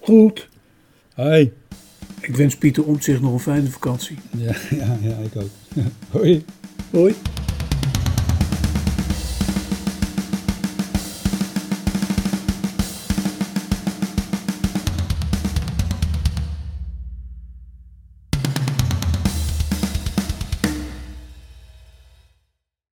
Goed. 0.00 0.48
Hoi. 1.16 1.52
Ik 2.20 2.36
wens 2.36 2.56
Pieter 2.56 2.84
Omtzigt 2.84 3.20
nog 3.20 3.32
een 3.32 3.40
fijne 3.40 3.70
vakantie. 3.70 4.18
Ja, 4.30 4.54
ja, 4.78 4.98
ja 5.00 5.16
ik 5.16 5.36
ook. 5.36 5.50
Hoi. 6.10 6.44
Hoi. 6.90 7.14